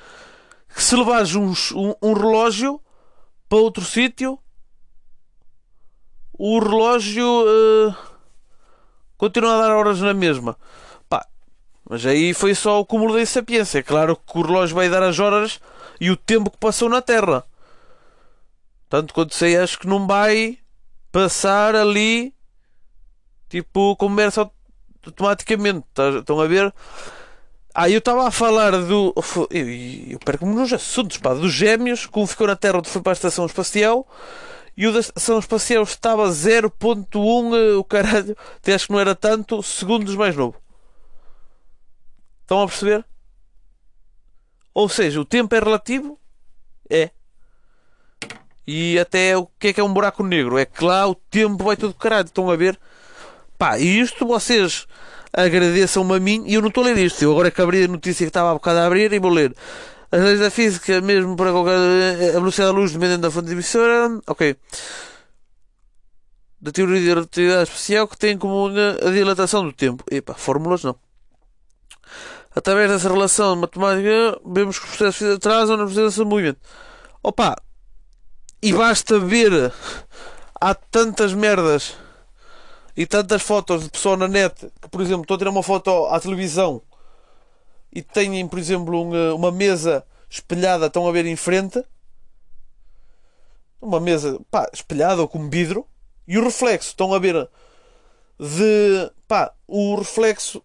que 0.74 0.82
se 0.82 0.96
levares 0.96 1.34
um, 1.34 1.52
um, 1.74 1.94
um 2.00 2.12
relógio 2.14 2.80
para 3.46 3.58
outro 3.58 3.84
sítio 3.84 4.38
o 6.38 6.60
relógio 6.60 7.26
uh, 7.26 7.94
continua 9.16 9.56
a 9.56 9.62
dar 9.62 9.74
horas 9.74 10.00
na 10.00 10.14
mesma. 10.14 10.56
Pá, 11.08 11.26
mas 11.90 12.06
aí 12.06 12.32
foi 12.32 12.54
só 12.54 12.80
o 12.80 12.86
cúmulo 12.86 13.14
da 13.14 13.20
insapiência. 13.20 13.80
É 13.80 13.82
claro 13.82 14.16
que 14.16 14.38
o 14.38 14.42
relógio 14.42 14.76
vai 14.76 14.88
dar 14.88 15.02
as 15.02 15.18
horas 15.18 15.60
e 16.00 16.10
o 16.10 16.16
tempo 16.16 16.50
que 16.50 16.56
passou 16.56 16.88
na 16.88 17.02
Terra. 17.02 17.44
Tanto 18.88 19.12
quanto 19.12 19.34
sei, 19.34 19.56
acho 19.56 19.80
que 19.80 19.88
não 19.88 20.06
vai 20.06 20.58
passar 21.10 21.74
ali 21.74 22.32
tipo 23.48 23.96
conversa 23.96 24.48
automaticamente. 25.04 25.84
Tá, 25.92 26.10
estão 26.10 26.40
a 26.40 26.46
ver? 26.46 26.72
Ah, 27.74 27.90
eu 27.90 27.98
estava 27.98 28.28
a 28.28 28.30
falar 28.30 28.72
do. 28.72 29.12
Eu, 29.50 29.68
eu 30.10 30.18
perco-me 30.20 30.54
nos 30.54 30.72
assuntos, 30.72 31.16
pá, 31.18 31.34
dos 31.34 31.52
gêmeos, 31.52 32.06
como 32.06 32.26
ficou 32.26 32.46
na 32.46 32.56
Terra, 32.56 32.78
onde 32.78 32.88
foi 32.88 33.02
para 33.02 33.12
a 33.12 33.14
estação 33.14 33.44
espacial 33.44 34.06
e 34.78 34.86
o 34.86 34.92
da 34.92 35.00
estação 35.00 35.40
espacial 35.40 35.82
estava 35.82 36.28
0.1, 36.28 37.52
eh, 37.52 37.74
o 37.74 37.82
caralho, 37.82 38.36
acho 38.64 38.86
que 38.86 38.92
não 38.92 39.00
era 39.00 39.12
tanto, 39.12 39.60
segundos 39.60 40.14
mais 40.14 40.36
novo. 40.36 40.54
Estão 42.42 42.62
a 42.62 42.66
perceber? 42.68 43.04
Ou 44.72 44.88
seja, 44.88 45.20
o 45.20 45.24
tempo 45.24 45.52
é 45.52 45.58
relativo? 45.58 46.16
É. 46.88 47.10
E 48.64 48.96
até 49.00 49.36
o 49.36 49.46
que 49.58 49.66
é 49.66 49.72
que 49.72 49.80
é 49.80 49.84
um 49.84 49.92
buraco 49.92 50.22
negro? 50.22 50.56
É 50.56 50.64
que 50.64 50.84
lá 50.84 51.08
o 51.08 51.14
tempo 51.16 51.64
vai 51.64 51.76
todo 51.76 51.92
caralho. 51.92 52.26
Estão 52.26 52.48
a 52.48 52.54
ver? 52.54 52.78
Pá, 53.58 53.80
e 53.80 53.98
isto 53.98 54.24
vocês 54.24 54.86
agradeçam-me 55.32 56.14
a 56.14 56.20
mim. 56.20 56.44
E 56.46 56.54
eu 56.54 56.60
não 56.60 56.68
estou 56.68 56.84
a 56.84 56.86
ler 56.86 56.98
isto. 56.98 57.20
Eu 57.20 57.32
agora 57.32 57.48
é 57.48 57.50
que 57.50 57.60
abri 57.60 57.82
a 57.82 57.88
notícia 57.88 58.24
que 58.24 58.30
estava 58.30 58.52
há 58.52 58.54
bocado 58.54 58.78
a 58.78 58.86
abrir 58.86 59.12
e 59.12 59.18
vou 59.18 59.32
ler. 59.32 59.52
As 60.10 60.22
leis 60.22 60.40
da 60.40 60.50
física, 60.50 61.00
mesmo 61.02 61.36
para 61.36 61.52
qualquer. 61.52 61.74
A 61.74 62.40
velocidade 62.40 62.72
da 62.72 62.78
luz 62.78 62.92
dependendo 62.92 63.22
da 63.22 63.30
fonte 63.30 63.52
emissora. 63.52 64.20
Ok. 64.26 64.56
Da 66.60 66.72
teoria 66.72 67.00
de 67.00 67.08
relatividade 67.08 67.70
especial 67.70 68.08
que 68.08 68.16
tem 68.16 68.38
como 68.38 68.68
a 68.68 69.10
dilatação 69.10 69.64
do 69.64 69.72
tempo. 69.72 70.02
Epa, 70.10 70.34
fórmulas 70.34 70.82
não. 70.82 70.96
Através 72.54 72.90
dessa 72.90 73.08
relação 73.08 73.54
matemática, 73.54 74.40
vemos 74.44 74.78
que 74.78 74.84
os 74.86 74.96
processos 74.96 75.36
atrasam 75.36 75.76
na 75.76 75.84
presença 75.84 76.24
do 76.24 76.26
movimento. 76.28 76.58
Opa! 77.22 77.54
E 78.62 78.72
basta 78.72 79.18
ver. 79.18 79.72
Há 80.60 80.74
tantas 80.74 81.34
merdas 81.34 81.94
e 82.96 83.06
tantas 83.06 83.42
fotos 83.42 83.84
de 83.84 83.90
pessoa 83.90 84.16
na 84.16 84.26
net 84.26 84.72
que, 84.80 84.88
por 84.88 85.00
exemplo, 85.00 85.22
estou 85.22 85.36
a 85.36 85.38
tirar 85.38 85.50
uma 85.50 85.62
foto 85.62 86.06
à 86.06 86.18
televisão 86.18 86.82
e 87.98 88.02
têm, 88.02 88.46
por 88.46 88.60
exemplo, 88.60 89.12
eh, 89.16 89.32
uma 89.32 89.50
mesa 89.50 90.06
espelhada, 90.30 90.86
estão 90.86 91.08
a 91.08 91.10
ver 91.10 91.26
em 91.26 91.34
frente, 91.34 91.84
uma 93.80 93.98
mesa 93.98 94.40
pá, 94.48 94.70
espelhada 94.72 95.20
ou 95.20 95.26
com 95.26 95.50
vidro, 95.50 95.84
e 96.26 96.38
o 96.38 96.44
reflexo, 96.44 96.90
estão 96.90 97.12
a 97.12 97.18
ver 97.18 97.48
de 98.38 99.10
pá, 99.26 99.52
o 99.66 99.96
reflexo 99.96 100.62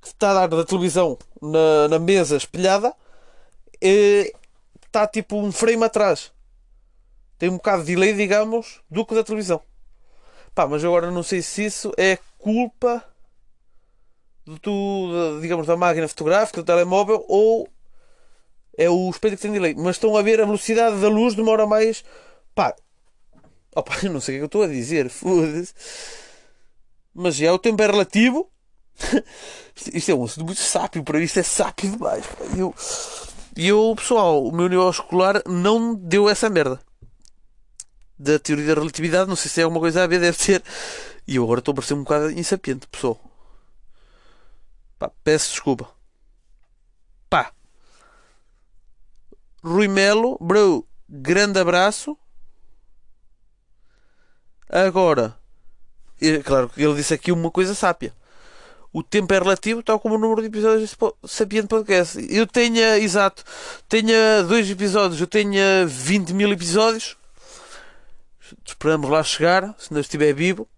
que 0.00 0.08
está 0.08 0.32
a 0.32 0.34
dar 0.34 0.48
da 0.48 0.64
televisão 0.64 1.16
na, 1.40 1.86
na 1.88 1.98
mesa 2.00 2.36
espelhada 2.36 2.92
é, 3.80 4.32
está 4.84 5.06
tipo 5.06 5.36
um 5.36 5.52
frame 5.52 5.84
atrás. 5.84 6.32
Tem 7.38 7.48
um 7.48 7.56
bocado 7.56 7.84
de 7.84 7.94
delay, 7.94 8.14
digamos, 8.14 8.80
do 8.90 9.06
que 9.06 9.14
da 9.14 9.22
televisão. 9.22 9.62
Pá, 10.52 10.66
mas 10.66 10.84
agora 10.84 11.08
não 11.12 11.22
sei 11.22 11.40
se 11.40 11.66
isso 11.66 11.92
é 11.96 12.18
culpa 12.36 13.04
do, 14.46 15.40
digamos, 15.40 15.66
da 15.66 15.76
máquina 15.76 16.08
fotográfica, 16.08 16.62
do 16.62 16.66
telemóvel, 16.66 17.24
ou 17.28 17.68
é 18.76 18.88
o 18.90 19.08
espelho 19.10 19.36
que 19.36 19.42
tem 19.42 19.52
delay. 19.52 19.74
Mas 19.74 19.96
estão 19.96 20.16
a 20.16 20.22
ver 20.22 20.40
a 20.40 20.44
velocidade 20.44 21.00
da 21.00 21.08
luz 21.08 21.34
demora 21.34 21.66
mais. 21.66 22.04
Pá, 22.54 22.74
opa, 23.74 23.94
eu 24.02 24.12
não 24.12 24.20
sei 24.20 24.36
o 24.36 24.36
que, 24.36 24.36
é 24.36 24.38
que 24.38 24.42
eu 24.42 24.46
estou 24.46 24.62
a 24.62 24.66
dizer, 24.66 25.08
foda-se. 25.08 25.74
Mas 27.14 27.36
já 27.36 27.52
o 27.52 27.58
tempo 27.58 27.82
é 27.82 27.86
relativo. 27.86 28.50
isto 29.92 30.10
é 30.10 30.14
um 30.14 30.24
assunto 30.24 30.46
muito 30.46 30.60
sábio 30.60 31.02
para 31.02 31.20
isto 31.20 31.38
é 31.38 31.42
sábio 31.42 31.90
demais. 31.90 32.24
E 32.54 32.60
eu, 32.60 32.74
eu, 33.56 33.94
pessoal, 33.96 34.44
o 34.44 34.52
meu 34.52 34.68
nível 34.68 34.90
escolar 34.90 35.42
não 35.46 35.94
deu 35.94 36.28
essa 36.28 36.50
merda 36.50 36.80
da 38.18 38.38
teoria 38.38 38.66
da 38.66 38.74
relatividade. 38.74 39.28
Não 39.28 39.36
sei 39.36 39.50
se 39.50 39.60
é 39.60 39.64
alguma 39.64 39.80
coisa 39.80 40.02
a 40.02 40.06
ver, 40.06 40.20
deve 40.20 40.36
ser. 40.36 40.62
E 41.26 41.36
eu 41.36 41.44
agora 41.44 41.60
estou 41.60 41.72
a 41.72 41.74
parecer 41.76 41.94
um 41.94 42.02
bocado 42.02 42.30
insapiente, 42.32 42.86
pessoal. 42.88 43.18
Pá, 45.04 45.10
peço 45.22 45.50
desculpa. 45.50 45.90
Pá. 47.28 47.52
Rui 49.62 49.88
Melo, 49.88 50.38
bro, 50.40 50.86
grande 51.08 51.58
abraço. 51.58 52.16
Agora, 54.68 55.36
claro 56.44 56.70
que 56.70 56.82
ele 56.82 56.94
disse 56.94 57.12
aqui 57.12 57.30
uma 57.30 57.50
coisa 57.50 57.74
sápia. 57.74 58.14
O 58.92 59.02
tempo 59.02 59.34
é 59.34 59.38
relativo, 59.38 59.82
tal 59.82 59.98
como 59.98 60.14
o 60.14 60.18
número 60.18 60.40
de 60.40 60.46
episódios 60.46 60.96
Sapiente 61.24 61.66
Podcast. 61.66 62.24
Eu 62.30 62.46
tenho, 62.46 62.78
exato, 62.94 63.44
tenho 63.88 64.08
dois 64.48 64.70
episódios, 64.70 65.20
eu 65.20 65.26
tenho 65.26 65.86
20 65.86 66.32
mil 66.32 66.50
episódios. 66.50 67.16
Esperamos 68.64 69.10
lá 69.10 69.22
chegar, 69.22 69.74
se 69.78 69.92
não 69.92 70.00
estiver 70.00 70.32
vivo. 70.32 70.68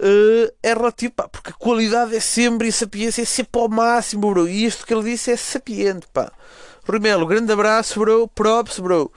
Uh, 0.00 0.52
é 0.62 0.74
relativo, 0.74 1.12
pá, 1.14 1.28
porque 1.28 1.50
a 1.50 1.52
qualidade 1.52 2.14
é 2.16 2.20
sempre 2.20 2.66
e 2.66 2.70
a 2.70 2.72
sapiência 2.72 3.22
é 3.22 3.24
sempre 3.24 3.60
ao 3.60 3.68
máximo, 3.68 4.30
bro. 4.30 4.48
E 4.48 4.64
isto 4.64 4.86
que 4.86 4.92
ele 4.92 5.04
disse 5.04 5.30
é 5.30 5.36
sapiente, 5.36 6.06
pá. 6.12 6.32
Rimelo, 6.88 7.26
grande 7.26 7.52
abraço, 7.52 7.98
bro. 8.00 8.28
Props, 8.28 8.78
bro. 8.78 9.10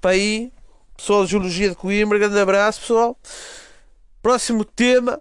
Para 0.00 0.12
aí, 0.12 0.52
pessoal 0.96 1.24
de 1.24 1.30
Geologia 1.30 1.70
de 1.70 1.76
Coimbra, 1.76 2.18
grande 2.18 2.38
abraço, 2.38 2.80
pessoal. 2.80 3.16
Próximo 4.20 4.64
tema, 4.64 5.20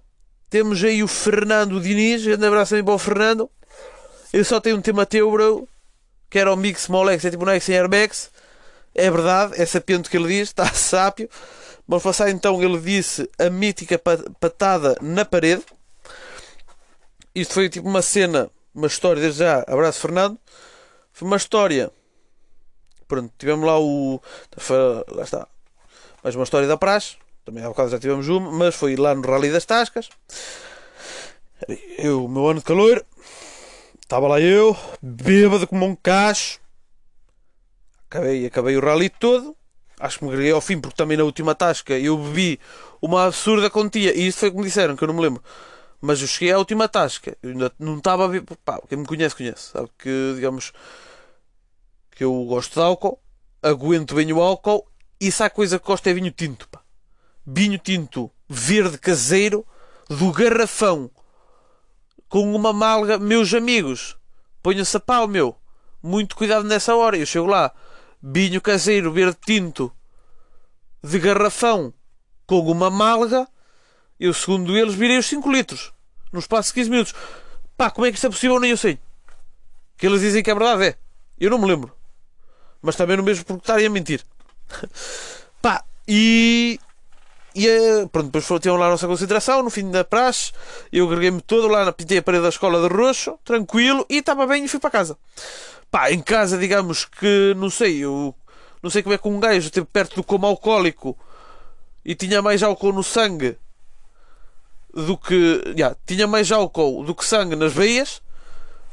temos 0.50 0.84
aí 0.84 1.04
o 1.04 1.08
Fernando 1.08 1.80
Diniz. 1.80 2.26
Grande 2.26 2.46
abraço 2.46 2.72
também 2.72 2.84
para 2.84 2.94
o 2.94 3.00
Fernando. 3.00 3.50
Eu 4.32 4.44
só 4.44 4.60
tenho 4.60 4.78
um 4.78 4.82
tema 4.82 5.06
teu, 5.06 5.32
bro. 5.32 5.68
Que 6.30 6.40
era 6.40 6.52
o 6.52 6.58
Mix 6.58 6.88
Molex, 6.88 7.24
é 7.24 7.30
tipo 7.30 7.46
um 7.46 7.50
X 7.50 7.70
em 7.70 7.76
Airbags. 7.76 8.32
É 8.96 9.10
verdade, 9.10 9.54
é 9.62 9.66
sapiente 9.66 10.08
o 10.08 10.12
que 10.12 10.18
ele 10.18 10.28
diz, 10.28 10.50
está 10.50 10.66
sápio. 10.74 11.30
Vamos 11.88 12.04
passar 12.04 12.30
então, 12.30 12.64
ele 12.64 12.80
disse 12.80 13.30
a 13.38 13.50
mítica 13.50 14.00
patada 14.40 14.98
na 15.02 15.26
parede. 15.26 15.64
Isto 17.36 17.56
foi 17.56 17.70
tipo 17.70 17.88
uma 17.88 18.02
cena, 18.02 18.50
uma 18.74 18.88
história, 18.88 19.22
desde 19.22 19.40
já, 19.40 19.64
abraço 19.68 20.00
Fernando. 20.00 20.40
Foi 21.12 21.28
uma 21.28 21.38
história. 21.38 21.92
Pronto, 23.08 23.34
tivemos 23.38 23.66
lá 23.66 23.80
o. 23.80 24.22
Lá 25.10 25.24
está. 25.24 25.48
Mais 26.24 26.36
uma 26.36 26.46
história 26.46 26.68
da 26.68 26.78
praxe. 26.78 27.18
Também 27.44 27.64
há 27.64 27.68
bocado 27.68 27.90
já 27.90 28.00
tivemos 28.00 28.30
uma, 28.30 28.52
mas 28.52 28.76
foi 28.76 28.96
lá 28.96 29.14
no 29.14 29.22
Rally 29.22 29.52
das 29.52 29.66
Tascas. 29.66 30.10
Eu, 31.98 32.28
meu 32.28 32.48
ano 32.48 32.60
de 32.60 32.66
calor. 32.66 33.06
Estava 34.00 34.28
lá 34.28 34.40
eu, 34.40 34.78
bêbado 35.02 35.68
como 35.68 35.86
um 35.86 35.96
cacho. 35.96 36.60
Acabei, 38.10 38.46
acabei 38.46 38.78
o 38.78 38.80
rally 38.80 39.10
todo 39.10 39.56
acho 40.04 40.20
que 40.20 40.26
me 40.26 40.32
greguei 40.32 40.52
ao 40.52 40.60
fim, 40.60 40.80
porque 40.80 40.98
também 40.98 41.16
na 41.16 41.24
última 41.24 41.56
tasca 41.56 41.98
eu 41.98 42.18
bebi 42.18 42.60
uma 43.02 43.26
absurda 43.26 43.70
quantia, 43.70 44.14
e 44.14 44.28
isso 44.28 44.40
foi 44.40 44.52
como 44.52 44.64
disseram, 44.64 44.98
que 44.98 45.04
eu 45.04 45.08
não 45.08 45.16
me 45.16 45.22
lembro. 45.22 45.42
Mas 46.02 46.20
eu 46.20 46.28
cheguei 46.28 46.52
à 46.52 46.58
última 46.58 46.90
tasca, 46.90 47.38
eu 47.42 47.52
ainda 47.52 47.72
não 47.80 47.98
estava 47.98 48.26
a 48.26 48.28
ver. 48.28 48.44
Pá, 48.66 48.82
quem 48.90 48.98
me 48.98 49.06
conhece, 49.06 49.34
conhece. 49.34 49.72
Sabe 49.72 49.90
que, 49.98 50.34
digamos, 50.36 50.74
que 52.12 52.26
eu 52.26 52.44
gosto 52.44 52.74
de 52.74 52.82
álcool, 52.82 53.18
aguento 53.62 54.14
bem 54.14 54.34
o 54.34 54.42
álcool, 54.42 54.86
e 55.22 55.32
se 55.32 55.42
há 55.42 55.50
coisa 55.50 55.80
que 55.80 55.86
gosto 55.86 56.06
é 56.08 56.14
vinho 56.14 56.32
tinto, 56.32 56.68
pá. 56.68 56.82
Vinho 57.48 57.78
tinto 57.78 58.30
verde 58.50 58.98
caseiro 58.98 59.66
do 60.10 60.34
garrafão 60.34 61.10
com 62.28 62.54
uma 62.54 62.74
malga, 62.74 63.18
meus 63.18 63.54
amigos, 63.54 64.18
ponham-se 64.62 64.98
a 64.98 65.00
pau, 65.00 65.28
meu. 65.28 65.56
Muito 66.02 66.36
cuidado 66.36 66.66
nessa 66.66 66.94
hora. 66.94 67.16
Eu 67.16 67.26
chego 67.26 67.46
lá, 67.46 67.72
vinho 68.24 68.62
caseiro 68.62 69.12
verde 69.12 69.38
tinto 69.46 69.92
de 71.04 71.20
garrafão 71.20 71.94
com 72.48 72.60
uma 72.72 72.90
malga, 72.90 73.46
eu, 74.18 74.34
segundo 74.34 74.78
eles, 74.78 74.96
virei 74.96 75.18
os 75.18 75.26
5 75.26 75.52
litros 75.52 75.92
no 76.32 76.40
espaço 76.40 76.70
de 76.70 76.76
15 76.76 76.90
minutos. 76.90 77.14
Pá, 77.76 77.92
como 77.92 78.08
é 78.08 78.12
que 78.12 78.16
isto 78.16 78.28
é 78.28 78.30
possível? 78.30 78.60
Nem 78.60 78.72
eu 78.72 78.78
sei. 78.78 78.98
Que 79.98 80.08
eles 80.08 80.22
dizem 80.22 80.42
que 80.42 80.50
é 80.50 80.56
verdade, 80.56 80.86
é. 80.86 80.96
Eu 81.40 81.50
não 81.50 81.58
me 81.58 81.68
lembro. 81.68 81.94
Mas 82.82 82.96
também 82.96 83.18
não 83.18 83.24
mesmo 83.24 83.44
porque 83.44 83.62
estarem 83.62 83.86
a 83.86 83.90
mentir. 83.90 84.24
Pá, 85.62 85.84
e. 86.08 86.80
E 87.56 87.68
eh, 87.68 88.08
pronto, 88.12 88.32
depois 88.32 88.62
tinham 88.62 88.78
lá 88.78 88.88
a 88.88 88.90
nossa 88.90 89.08
concentração 89.08 89.62
no 89.62 89.70
fim 89.70 89.90
da 89.92 90.04
praxe. 90.04 90.52
Eu 90.92 91.06
agreguei-me 91.06 91.42
todo 91.42 91.68
lá, 91.68 91.92
pintei 91.92 92.18
a 92.18 92.22
parede 92.22 92.44
da 92.44 92.50
escola 92.50 92.88
de 92.88 92.94
roxo, 92.94 93.38
tranquilo, 93.44 94.06
e 94.10 94.18
estava 94.18 94.48
bem 94.48 94.66
e 94.66 94.68
fui 94.68 94.80
para 94.80 94.90
casa. 94.90 95.18
Pá, 95.92 96.12
em 96.12 96.22
casa, 96.22 96.58
digamos 96.58 97.06
que, 97.06 97.54
não 97.56 97.70
sei, 97.70 98.00
eu 98.00 98.34
não 98.82 98.90
sei 98.90 99.04
como 99.04 99.14
é 99.16 99.18
que 99.18 99.28
um 99.28 99.40
gajo 99.40 99.68
esteve 99.68 99.86
perto 99.86 100.16
do 100.16 100.24
coma 100.24 100.48
alcoólico 100.48 101.18
e 102.04 102.16
tinha 102.16 102.42
mais 102.42 102.62
álcool 102.62 102.92
no 102.92 103.04
sangue 103.04 103.58
do 104.94 105.18
que. 105.18 105.62
Tinha 106.06 106.28
mais 106.28 106.52
álcool 106.52 107.04
do 107.04 107.16
que 107.16 107.24
sangue 107.24 107.56
nas 107.56 107.72
veias, 107.72 108.22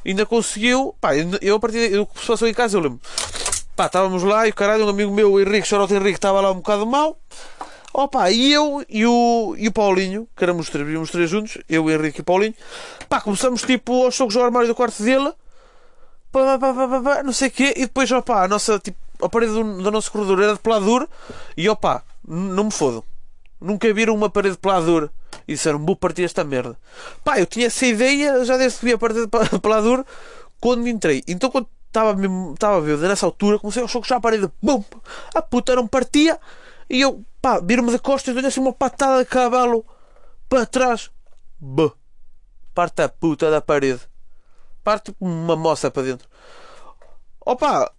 ainda 0.07 0.25
conseguiu. 0.25 0.94
Pá, 1.01 1.11
eu 1.40 1.57
a 1.57 1.61
partir 1.61 1.88
do 1.90 2.07
que 2.07 2.20
se 2.20 2.27
passou 2.27 2.46
em 2.46 2.55
casa, 2.55 2.77
eu 2.77 2.83
lembro. 2.83 3.01
Pá, 3.75 3.87
estávamos 3.87 4.23
lá 4.23 4.46
e 4.46 4.51
o 4.51 4.55
caralho, 4.55 4.85
um 4.85 4.90
amigo 4.90 5.12
meu, 5.12 5.40
Henrique, 5.40 5.66
Chorote 5.66 5.94
Henrique, 5.94 6.18
estava 6.18 6.40
lá 6.40 6.51
um 6.53 6.57
bocado 6.57 6.87
mal. 6.87 7.18
Opa, 7.92 8.31
e 8.31 8.53
eu 8.53 8.85
e 8.88 9.05
o, 9.05 9.55
e 9.59 9.68
o 9.68 9.72
Paulinho, 9.72 10.29
que 10.37 10.44
éramos 10.44 10.70
três, 10.70 11.11
três 11.11 11.29
juntos, 11.29 11.59
eu, 11.68 11.90
Henrique 11.90 12.20
e 12.20 12.24
Paulinho, 12.24 12.55
pá, 13.09 13.20
começamos 13.20 13.62
tipo 13.62 14.05
aos 14.05 14.14
socos 14.14 14.37
ao 14.37 14.44
armário 14.44 14.68
do 14.68 14.74
quarto 14.74 15.03
dele 15.03 15.33
pá, 16.31 16.59
pá, 16.59 16.74
pá, 16.74 17.00
pá, 17.03 17.22
não 17.22 17.33
sei 17.33 17.48
o 17.48 17.50
quê, 17.50 17.74
e 17.76 17.81
depois, 17.83 18.11
opá, 18.12 18.44
a 18.44 18.48
nossa, 18.48 18.79
tipo, 18.79 18.98
a 19.22 19.29
parede 19.29 19.53
do, 19.53 19.83
do 19.83 19.90
nosso 19.90 20.11
corredor 20.11 20.40
era 20.40 20.55
de 20.55 20.61
peladura, 20.61 21.09
e 21.57 21.68
opá, 21.68 22.03
não 22.26 22.64
me 22.64 22.70
fodam. 22.70 23.03
Nunca 23.61 23.92
viram 23.92 24.14
uma 24.14 24.31
parede 24.31 24.55
de 24.55 24.61
peladura 24.61 25.11
e 25.46 25.53
disseram, 25.53 25.85
vou 25.85 25.96
partir 25.96 26.24
esta 26.24 26.42
merda. 26.44 26.79
Pá, 27.22 27.38
eu 27.38 27.46
tinha 27.46 27.66
essa 27.66 27.85
ideia 27.85 28.44
já 28.44 28.57
desde 28.57 28.79
que 28.79 28.87
vi 28.87 28.92
a 28.92 28.98
parede 28.98 29.26
de 29.26 29.29
peladura 29.61 30.07
quando 30.61 30.88
entrei. 30.88 31.22
Então, 31.29 31.50
quando 31.50 31.68
estava 31.87 32.14
mesmo, 32.14 32.55
estava 32.55 32.76
a 32.76 32.81
ver 32.81 32.96
nessa 32.98 33.26
altura, 33.26 33.59
comecei 33.59 33.83
a 33.83 33.88
chocar 33.88 34.18
a 34.18 34.20
parede, 34.20 34.48
bum, 34.62 34.83
a 35.35 35.42
puta 35.42 35.74
não 35.74 35.87
partia, 35.87 36.38
e 36.88 37.00
eu, 37.00 37.22
pá, 37.40 37.61
viro-me 37.61 37.92
de 37.92 37.98
costas 37.98 38.37
e 38.37 38.40
dou 38.40 38.48
assim 38.48 38.61
uma 38.61 38.72
patada 38.72 39.24
de 39.24 39.31
cavalo 39.31 39.85
para 40.48 40.66
trás, 40.66 41.11
bum, 41.59 41.90
parte 42.74 43.03
a 43.03 43.09
puta 43.09 43.50
da 43.50 43.61
parede 43.61 44.11
parte 44.83 45.14
uma 45.20 45.57
moça 45.57 45.90
para 45.90 46.03
dentro. 46.03 46.29
Opa! 47.44 47.92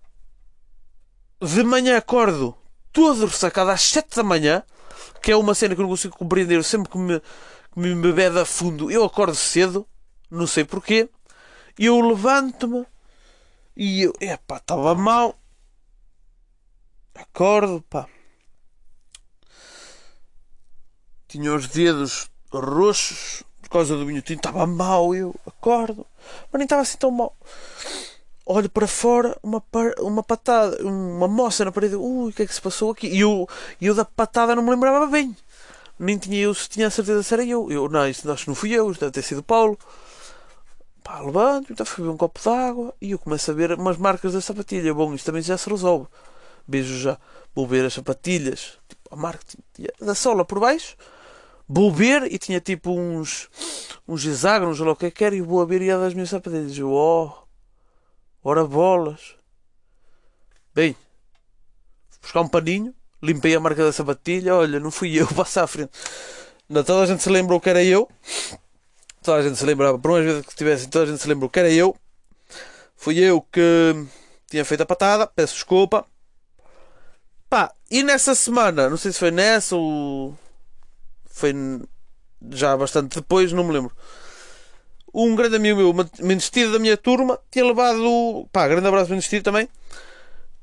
De 1.41 1.63
manhã 1.63 1.97
acordo 1.97 2.55
todo 2.91 3.25
ressacado 3.25 3.71
às 3.71 3.81
7 3.81 4.17
da 4.17 4.23
manhã, 4.23 4.63
que 5.21 5.31
é 5.31 5.35
uma 5.35 5.55
cena 5.55 5.73
que 5.73 5.81
eu 5.81 5.83
não 5.83 5.89
consigo 5.89 6.17
compreender. 6.17 6.63
Sempre 6.63 6.91
que 6.91 6.97
me, 6.97 7.19
que 7.19 7.79
me 7.79 8.13
bebe 8.13 8.39
a 8.39 8.45
fundo, 8.45 8.91
eu 8.91 9.03
acordo 9.03 9.35
cedo, 9.35 9.87
não 10.29 10.45
sei 10.45 10.63
porquê. 10.63 11.09
Eu 11.79 11.99
levanto-me 12.01 12.85
e 13.75 14.03
eu, 14.03 14.13
epá, 14.19 14.57
estava 14.57 14.93
mal. 14.93 15.39
Acordo, 17.15 17.81
pá. 17.83 18.07
Tinha 21.31 21.53
os 21.55 21.65
dedos 21.65 22.29
roxos, 22.51 23.43
causa 23.71 23.95
do 23.95 24.05
vinho 24.05 24.21
tinto, 24.21 24.39
estava 24.39 24.67
mal, 24.67 25.15
eu 25.15 25.33
acordo, 25.47 26.05
mas 26.51 26.59
nem 26.59 26.65
estava 26.65 26.81
assim 26.81 26.97
tão 26.97 27.09
mal. 27.09 27.33
Olho 28.45 28.69
para 28.69 28.85
fora, 28.85 29.37
uma, 29.41 29.63
uma 29.99 30.21
patada, 30.21 30.83
uma 30.83 31.25
moça 31.25 31.63
na 31.63 31.71
parede, 31.71 31.95
ui, 31.95 32.31
o 32.31 32.33
que 32.33 32.43
é 32.43 32.45
que 32.45 32.53
se 32.53 32.61
passou 32.61 32.91
aqui? 32.91 33.07
E 33.07 33.21
eu, 33.21 33.47
eu 33.79 33.95
da 33.95 34.03
patada 34.03 34.53
não 34.53 34.61
me 34.61 34.71
lembrava 34.71 35.07
bem, 35.07 35.33
nem 35.97 36.17
tinha 36.17 36.37
eu 36.37 36.53
tinha 36.53 36.87
a 36.87 36.89
certeza 36.89 37.23
se 37.23 37.33
era 37.33 37.45
eu. 37.45 37.71
Eu, 37.71 37.87
não, 37.87 38.05
isso 38.09 38.29
acho 38.29 38.43
que 38.43 38.49
não 38.49 38.55
fui 38.55 38.73
eu, 38.73 38.91
deve 38.93 39.11
ter 39.11 39.21
sido 39.21 39.37
o 39.37 39.43
Paulo. 39.43 39.79
Pá, 41.01 41.21
levanto, 41.21 41.71
então 41.71 41.85
fui 41.85 42.03
beber 42.03 42.13
um 42.13 42.17
copo 42.17 42.41
de 42.41 42.49
água 42.49 42.93
e 43.01 43.11
eu 43.11 43.19
começo 43.19 43.49
a 43.49 43.53
ver 43.53 43.71
umas 43.79 43.95
marcas 43.95 44.33
da 44.33 44.41
sapatilha. 44.41 44.93
Bom, 44.93 45.13
isto 45.13 45.25
também 45.25 45.41
já 45.41 45.57
se 45.57 45.69
resolve. 45.69 46.07
Beijo 46.67 46.97
já. 46.99 47.17
Vou 47.55 47.65
ver 47.65 47.85
as 47.85 47.93
sapatilhas. 47.93 48.73
Tipo, 48.87 49.01
a 49.11 49.15
marca 49.15 49.43
tinha 49.73 49.89
da 49.99 50.13
sola 50.13 50.43
por 50.43 50.59
baixo. 50.59 50.97
Vou 51.73 51.89
ver 51.89 52.23
e 52.23 52.37
tinha 52.37 52.59
tipo 52.59 52.91
uns 52.91 53.47
uns 54.05 54.25
hexágonos 54.25 54.81
ou 54.81 54.87
lá 54.87 54.91
o 54.91 54.95
que 54.95 55.05
é 55.05 55.11
que 55.11 55.23
era 55.23 55.33
e 55.33 55.39
vou 55.39 55.61
a 55.61 55.65
ver 55.65 55.81
e 55.81 55.89
é 55.89 55.97
das 55.97 56.13
minhas 56.13 56.29
sapatilhas. 56.29 56.77
Eu, 56.77 56.91
oh, 56.91 57.31
ora 58.43 58.65
bolas. 58.65 59.35
Bem, 60.75 60.97
buscar 62.21 62.41
um 62.41 62.47
paninho, 62.49 62.93
limpei 63.23 63.55
a 63.55 63.59
marca 63.61 63.85
da 63.85 63.93
sapatilha. 63.93 64.53
Olha, 64.53 64.81
não 64.81 64.91
fui 64.91 65.17
eu, 65.17 65.25
passar 65.33 65.63
à 65.63 65.67
frente. 65.67 65.91
Não, 66.67 66.83
toda 66.83 67.03
a 67.03 67.05
gente 67.05 67.23
se 67.23 67.29
lembrou 67.29 67.61
que 67.61 67.69
era 67.69 67.81
eu. 67.81 68.09
Toda 69.23 69.37
a 69.37 69.41
gente 69.41 69.57
se 69.57 69.65
lembrava, 69.65 69.97
por 69.97 70.11
umas 70.11 70.25
vezes 70.25 70.45
que 70.45 70.55
tivesse, 70.55 70.89
toda 70.89 71.05
a 71.05 71.07
gente 71.07 71.21
se 71.21 71.27
lembrou 71.29 71.49
que 71.49 71.59
era 71.59 71.71
eu. 71.71 71.95
Fui 72.97 73.17
eu 73.17 73.41
que 73.41 73.95
tinha 74.49 74.65
feito 74.65 74.81
a 74.81 74.85
patada, 74.85 75.25
peço 75.25 75.53
desculpa. 75.53 76.05
Pá, 77.49 77.73
e 77.89 78.03
nessa 78.03 78.35
semana, 78.35 78.89
não 78.89 78.97
sei 78.97 79.13
se 79.13 79.19
foi 79.19 79.31
nessa 79.31 79.73
ou 79.75 80.37
foi 81.31 81.53
já 82.51 82.75
bastante 82.75 83.15
depois, 83.15 83.51
não 83.51 83.63
me 83.63 83.73
lembro. 83.73 83.95
Um 85.13 85.35
grande 85.35 85.57
amigo 85.57 85.77
meu, 85.77 86.09
Menestiro 86.19 86.71
da 86.71 86.79
minha 86.79 86.95
turma, 86.95 87.39
tinha 87.49 87.65
levado. 87.65 88.47
Pá, 88.51 88.67
grande 88.67 88.87
abraço, 88.87 89.09
Menestiro 89.09 89.43
também. 89.43 89.67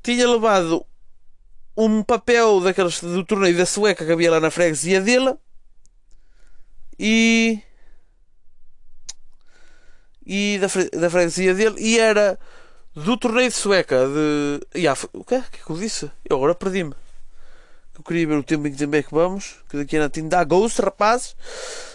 Tinha 0.01 0.27
levado 0.27 0.85
um 1.77 2.03
papel 2.03 2.59
daqueles 2.59 2.99
do 3.01 3.23
torneio 3.23 3.55
da 3.55 3.65
Sueca 3.65 4.05
que 4.05 4.11
havia 4.11 4.31
lá 4.31 4.39
na 4.39 4.51
freguesia 4.51 4.99
dele 4.99 5.35
e. 6.97 7.61
e 10.25 10.59
da, 10.59 10.99
da 10.99 11.09
freguesia 11.09 11.53
dele 11.53 11.75
e 11.79 11.99
era 11.99 12.37
do 12.95 13.15
torneio 13.17 13.49
de 13.49 13.55
Sueca 13.55 14.07
de. 14.07 14.89
O 15.13 15.23
que 15.23 15.35
é 15.35 15.41
que 15.41 15.69
eu 15.69 15.77
disse? 15.77 16.11
Eu 16.27 16.37
agora 16.37 16.55
perdi-me. 16.55 16.93
Eu 17.99 18.03
queria 18.03 18.27
ver 18.27 18.37
o 18.37 18.43
tempo 18.43 18.65
em 18.65 18.71
que 18.71 18.77
tempo 18.77 18.95
é 18.95 19.03
que 19.03 19.13
vamos. 19.13 19.57
Que 19.69 19.75
daqui 19.75 19.97
a 19.97 19.99
nada 19.99 20.21
dá 20.23 20.43
Ghost, 20.45 20.81
rapazes. 20.81 21.35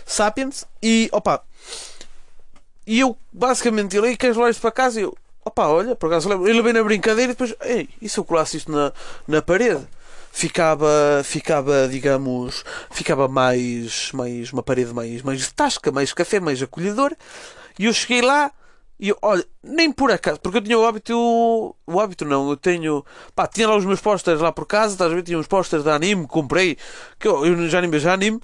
Sapiens. 0.04 0.66
E 0.82 1.08
opa. 1.10 1.42
E 2.86 3.00
eu 3.00 3.16
basicamente 3.32 3.96
ele 3.96 4.14
queres 4.14 4.36
levar 4.36 4.50
isto 4.50 4.60
para 4.60 4.70
casa? 4.70 5.00
E 5.00 5.04
eu, 5.04 5.16
opa, 5.42 5.66
olha, 5.66 5.96
por 5.96 6.08
acaso 6.08 6.28
lembro. 6.28 6.46
Ele 6.46 6.60
veio 6.60 6.74
na 6.74 6.84
brincadeira 6.84 7.32
e 7.32 7.34
depois, 7.34 7.54
ei, 7.62 7.88
e 8.02 8.08
se 8.08 8.18
eu 8.18 8.24
colasse 8.24 8.58
isto 8.58 8.70
na, 8.70 8.92
na 9.26 9.40
parede? 9.40 9.86
Ficava, 10.30 11.22
ficava, 11.24 11.88
digamos, 11.88 12.64
ficava 12.90 13.26
mais, 13.26 14.10
mais, 14.12 14.52
uma 14.52 14.62
parede 14.62 14.92
mais, 14.92 15.22
mais 15.22 15.50
tasca, 15.52 15.90
mais 15.90 16.12
café, 16.12 16.38
mais 16.38 16.60
acolhedor. 16.62 17.16
E 17.78 17.86
eu 17.86 17.94
cheguei 17.94 18.20
lá 18.20 18.52
e 18.98 19.12
olha, 19.22 19.44
nem 19.62 19.90
por 19.90 20.10
acaso, 20.12 20.40
porque 20.40 20.58
eu 20.58 20.62
tinha 20.62 20.78
o 20.78 20.86
hábito. 20.86 21.76
O 21.86 22.00
hábito 22.00 22.24
não, 22.24 22.50
eu 22.50 22.56
tenho. 22.56 23.04
Pá, 23.34 23.46
tinha 23.46 23.68
lá 23.68 23.76
os 23.76 23.84
meus 23.84 24.00
posters 24.00 24.40
lá 24.40 24.52
por 24.52 24.66
casa, 24.66 24.94
estás 24.94 25.10
a 25.10 25.14
ver? 25.14 25.22
Tinha 25.22 25.38
uns 25.38 25.48
posters 25.48 25.82
de 25.82 25.90
anime, 25.90 26.26
comprei. 26.26 26.78
Que 27.18 27.26
eu, 27.26 27.44
eu 27.44 27.68
já 27.68 27.80
nem 27.80 27.90
vejo 27.90 28.08
anime, 28.08 28.40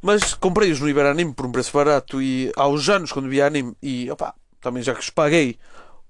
mas 0.00 0.34
comprei-os 0.34 0.80
no 0.80 0.88
Iberanime 0.88 1.34
por 1.34 1.46
um 1.46 1.52
preço 1.52 1.72
barato 1.72 2.22
e 2.22 2.52
há 2.56 2.68
uns 2.68 2.88
anos 2.88 3.10
quando 3.10 3.28
vi 3.28 3.42
anime 3.42 3.76
e 3.82 4.10
opá, 4.10 4.34
também 4.60 4.82
já 4.82 4.94
que 4.94 5.00
os 5.00 5.10
paguei, 5.10 5.58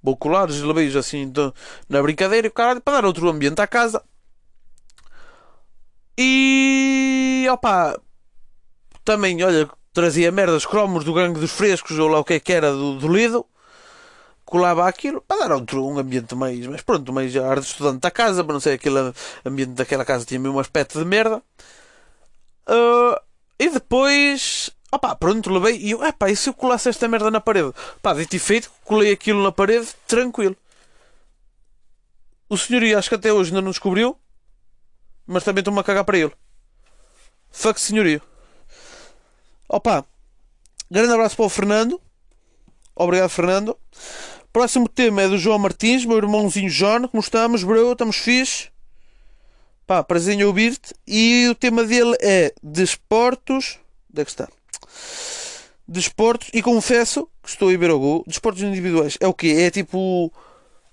vou 0.02 0.16
colar-os 0.16 0.58
e 0.58 0.62
levei-os 0.62 0.96
assim 0.96 1.32
na 1.88 2.02
brincadeira 2.02 2.50
caralho, 2.50 2.80
para 2.80 2.94
dar 2.94 3.06
outro 3.06 3.28
ambiente 3.28 3.60
à 3.60 3.66
casa. 3.66 4.02
E 6.18 7.46
opá, 7.50 7.98
também, 9.04 9.42
olha, 9.42 9.68
trazia 9.92 10.30
merdas 10.30 10.66
cromos 10.66 11.04
do 11.04 11.14
gangue 11.14 11.40
dos 11.40 11.52
frescos 11.52 11.98
ou 11.98 12.08
lá 12.08 12.18
o 12.18 12.24
que 12.24 12.34
é 12.34 12.40
que 12.40 12.52
era 12.52 12.72
do, 12.72 12.98
do 12.98 13.08
Lido 13.08 13.46
colava 14.44 14.86
aquilo 14.88 15.20
para 15.20 15.48
dar 15.48 15.52
outro, 15.54 15.84
um 15.86 15.98
ambiente 15.98 16.34
mais, 16.34 16.66
mas 16.66 16.82
pronto, 16.82 17.12
mais 17.12 17.34
ar 17.36 17.60
de 17.60 17.66
estudante 17.66 18.00
da 18.00 18.10
casa, 18.10 18.44
para 18.44 18.52
não 18.52 18.60
ser 18.60 18.72
aquele 18.72 19.12
ambiente 19.44 19.72
daquela 19.72 20.04
casa 20.04 20.24
tinha 20.24 20.38
mesmo 20.38 20.56
um 20.56 20.60
aspecto 20.60 20.98
de 20.98 21.04
merda. 21.04 21.42
Uh, 22.68 23.20
e 23.58 23.68
depois, 23.68 24.70
opá, 24.92 25.14
pronto, 25.14 25.50
levei 25.50 25.76
e 25.78 25.92
eu, 25.92 26.04
epá, 26.04 26.30
e 26.30 26.36
se 26.36 26.48
eu 26.48 26.54
colasse 26.54 26.88
esta 26.88 27.08
merda 27.08 27.30
na 27.30 27.40
parede? 27.40 27.72
Pá, 28.02 28.14
dito 28.14 28.36
e 28.36 28.38
feito, 28.38 28.70
colei 28.84 29.12
aquilo 29.12 29.42
na 29.42 29.52
parede, 29.52 29.88
tranquilo. 30.06 30.56
O 32.48 32.56
senhorio 32.56 32.98
acho 32.98 33.08
que 33.08 33.14
até 33.14 33.32
hoje 33.32 33.50
ainda 33.50 33.62
não 33.62 33.70
descobriu, 33.70 34.18
mas 35.26 35.44
também 35.44 35.60
estou-me 35.60 35.80
a 35.80 35.84
cagar 35.84 36.04
para 36.04 36.18
ele. 36.18 36.32
Fuck 37.50 37.80
senhorio. 37.80 38.20
Opa, 39.68 40.04
grande 40.90 41.12
abraço 41.12 41.36
para 41.36 41.46
o 41.46 41.48
Fernando. 41.48 42.00
Obrigado, 42.94 43.30
Fernando. 43.30 43.76
Próximo 44.54 44.88
tema 44.88 45.22
é 45.22 45.28
do 45.28 45.36
João 45.36 45.58
Martins, 45.58 46.04
meu 46.04 46.16
irmãozinho 46.16 46.70
João. 46.70 47.08
Como 47.08 47.20
estamos, 47.20 47.64
bro? 47.64 47.90
Estamos 47.90 48.14
fixe? 48.14 48.68
Pá, 49.84 50.00
prazer 50.04 50.38
em 50.38 50.44
ouvir-te. 50.44 50.94
E 51.04 51.48
o 51.50 51.56
tema 51.56 51.82
dele 51.82 52.16
é 52.20 52.54
desportos. 52.62 53.80
Onde 54.08 54.22
é 54.22 54.24
que 54.24 54.30
está? 54.30 54.48
Desportos. 55.88 56.50
E 56.54 56.62
confesso 56.62 57.28
que 57.42 57.48
estou 57.48 57.68
a 57.68 57.76
ver 57.76 57.90
o 57.90 57.98
gol. 57.98 58.24
Desportos 58.28 58.62
individuais. 58.62 59.18
É 59.18 59.26
o 59.26 59.34
quê? 59.34 59.56
É 59.58 59.72
tipo. 59.72 60.32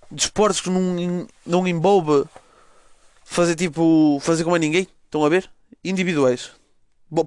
Desportos 0.09 0.59
que 0.59 0.71
não, 0.71 1.27
não 1.45 1.67
envolve 1.67 2.27
fazer 3.23 3.53
tipo. 3.53 4.17
Fazer 4.23 4.43
como 4.43 4.55
a 4.55 4.59
ninguém. 4.59 4.87
Estão 5.05 5.23
a 5.23 5.29
ver? 5.29 5.47
Individuais. 5.83 6.49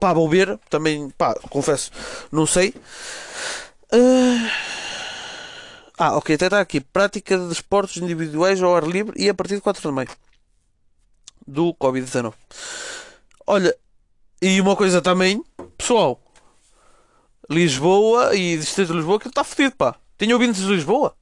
Pá, 0.00 0.12
vou 0.12 0.28
ver. 0.28 0.58
Também, 0.68 1.10
pá, 1.10 1.32
confesso. 1.48 1.92
Não 2.32 2.44
sei. 2.44 2.74
Uh... 3.92 4.83
Ah, 5.96 6.16
ok, 6.16 6.35
até 6.35 6.46
está 6.46 6.61
aqui. 6.61 6.80
Prática 6.80 7.38
de 7.38 7.48
desportos 7.48 7.96
individuais 7.96 8.62
ao 8.62 8.74
ar 8.74 8.85
livre 8.85 9.14
e 9.16 9.28
a 9.28 9.35
partir 9.35 9.54
de 9.54 9.61
4 9.61 9.80
de 9.80 9.94
maio. 9.94 10.09
Do 11.46 11.74
Covid-19. 11.74 12.35
Olha, 13.46 13.76
e 14.40 14.61
uma 14.61 14.74
coisa 14.74 15.00
também, 15.00 15.44
pessoal. 15.76 16.20
Lisboa 17.48 18.35
e 18.35 18.57
Distrito 18.57 18.88
de 18.88 18.96
Lisboa, 18.98 19.20
que 19.20 19.28
está 19.28 19.44
fodido, 19.44 19.76
pá. 19.76 19.94
Tenho 20.16 20.33
ouvintes 20.33 20.62
de 20.62 20.68
Lisboa? 20.68 21.14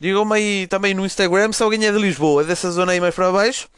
Digam-me 0.00 0.36
aí 0.36 0.66
também 0.66 0.94
no 0.94 1.04
Instagram 1.04 1.52
se 1.52 1.62
alguém 1.62 1.84
é 1.84 1.92
de 1.92 1.98
Lisboa, 1.98 2.44
dessa 2.44 2.70
zona 2.70 2.92
aí 2.92 3.00
mais 3.00 3.14
para 3.14 3.32
baixo. 3.32 3.68